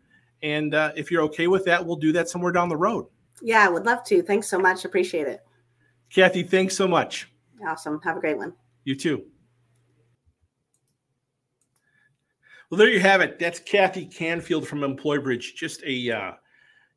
And 0.44 0.76
uh, 0.76 0.92
if 0.94 1.10
you're 1.10 1.22
okay 1.22 1.48
with 1.48 1.64
that, 1.64 1.84
we'll 1.84 1.96
do 1.96 2.12
that 2.12 2.28
somewhere 2.28 2.52
down 2.52 2.68
the 2.68 2.76
road. 2.76 3.06
Yeah, 3.42 3.64
I 3.64 3.68
would 3.68 3.84
love 3.84 4.04
to. 4.04 4.22
Thanks 4.22 4.48
so 4.48 4.58
much. 4.58 4.84
Appreciate 4.84 5.26
it. 5.26 5.40
Cathi, 6.10 6.48
thanks 6.48 6.76
so 6.76 6.88
much. 6.88 7.30
Awesome. 7.66 8.00
Have 8.02 8.16
a 8.16 8.20
great 8.20 8.36
one. 8.36 8.54
You 8.84 8.94
too. 8.94 9.24
Well, 12.70 12.78
there 12.78 12.88
you 12.88 13.00
have 13.00 13.20
it. 13.20 13.38
That's 13.38 13.60
Cathi 13.60 14.12
Canfield 14.12 14.66
from 14.66 14.80
EmployBridge. 14.80 15.54
Just 15.54 15.82
a 15.84 16.10
uh, 16.10 16.32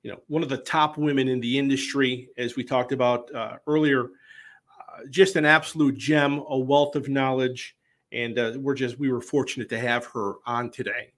you 0.02 0.12
know 0.12 0.20
one 0.28 0.42
of 0.44 0.50
the 0.50 0.58
top 0.58 0.98
women 0.98 1.28
in 1.28 1.40
the 1.40 1.58
industry, 1.58 2.30
as 2.38 2.56
we 2.56 2.64
talked 2.64 2.92
about 2.92 3.34
uh, 3.34 3.58
earlier. 3.68 4.06
Uh, 4.06 5.06
just 5.10 5.36
an 5.36 5.46
absolute 5.46 5.96
gem, 5.96 6.44
a 6.50 6.58
wealth 6.58 6.96
of 6.96 7.08
knowledge, 7.08 7.76
and 8.12 8.40
uh, 8.40 8.54
we're 8.58 8.74
just 8.74 9.00
we 9.00 9.12
were 9.12 9.22
fortunate 9.22 9.70
to 9.70 9.80
have 9.80 10.06
her 10.08 10.36
on 10.46 10.72
today. 10.72 11.14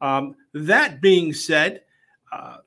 Um, 0.00 0.34
that 0.52 1.00
being 1.00 1.32
said, 1.32 1.82
uh, 2.32 2.58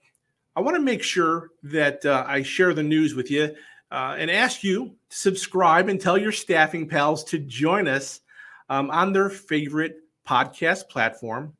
I 0.57 0.59
want 0.59 0.75
to 0.75 0.81
make 0.81 1.03
sure 1.03 1.51
that 1.61 2.03
uh, 2.03 2.25
I 2.27 2.41
share 2.41 2.73
the 2.73 2.81
news 2.81 3.13
with 3.13 3.29
you 3.29 3.55
uh, 3.91 4.15
and 4.17 4.31
ask 4.31 4.63
you 4.63 4.95
to 5.11 5.15
subscribe 5.15 5.87
and 5.87 6.01
tell 6.01 6.17
your 6.17 6.31
staffing 6.31 6.89
pals 6.89 7.23
to 7.25 7.37
join 7.37 7.87
us 7.87 8.21
um, 8.67 8.89
on 8.89 9.13
their 9.13 9.29
favorite 9.29 9.97
podcast 10.27 10.89
platform. 10.89 11.53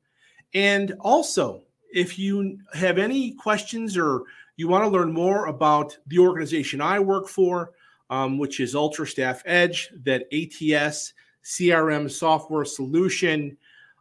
And 0.56 0.96
also, 1.00 1.62
if 1.94 2.18
you 2.18 2.58
have 2.74 2.98
any 2.98 3.34
questions 3.34 3.96
or 3.96 4.24
you 4.56 4.68
want 4.68 4.84
to 4.84 4.90
learn 4.90 5.14
more 5.14 5.46
about 5.46 5.96
the 6.08 6.18
organization 6.18 6.82
I 6.82 7.00
work 7.00 7.28
for, 7.28 7.74
um, 8.10 8.40
which 8.40 8.60
is 8.60 8.74
Ultra 8.74 9.06
Staff 9.06 9.44
Edge, 9.46 9.92
that 10.06 10.26
ATS 10.34 11.14
CRM 11.46 12.10
software 12.10 12.66
solution, 12.66 13.58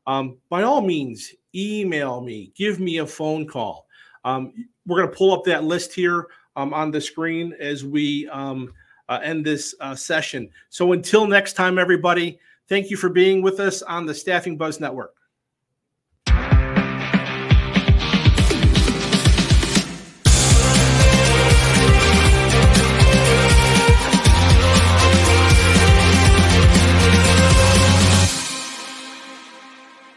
um, 0.06 0.38
by 0.48 0.62
all 0.62 0.80
means, 0.80 1.34
email 1.54 2.22
me, 2.22 2.50
give 2.56 2.80
me 2.80 2.96
a 2.96 3.06
phone 3.06 3.46
call. 3.46 3.86
Um, 4.24 4.54
we're 4.86 4.98
going 4.98 5.10
to 5.10 5.16
pull 5.16 5.32
up 5.32 5.44
that 5.44 5.64
list 5.64 5.92
here 5.92 6.28
um, 6.54 6.72
on 6.72 6.90
the 6.90 7.00
screen 7.00 7.54
as 7.60 7.84
we 7.84 8.28
um, 8.28 8.72
uh, 9.08 9.20
end 9.22 9.44
this 9.44 9.74
uh, 9.80 9.94
session. 9.94 10.48
So 10.70 10.92
until 10.92 11.26
next 11.26 11.54
time, 11.54 11.78
everybody, 11.78 12.38
thank 12.68 12.90
you 12.90 12.96
for 12.96 13.08
being 13.08 13.42
with 13.42 13.60
us 13.60 13.82
on 13.82 14.06
the 14.06 14.14
Staffing 14.14 14.56
Buzz 14.56 14.80
Network. 14.80 15.15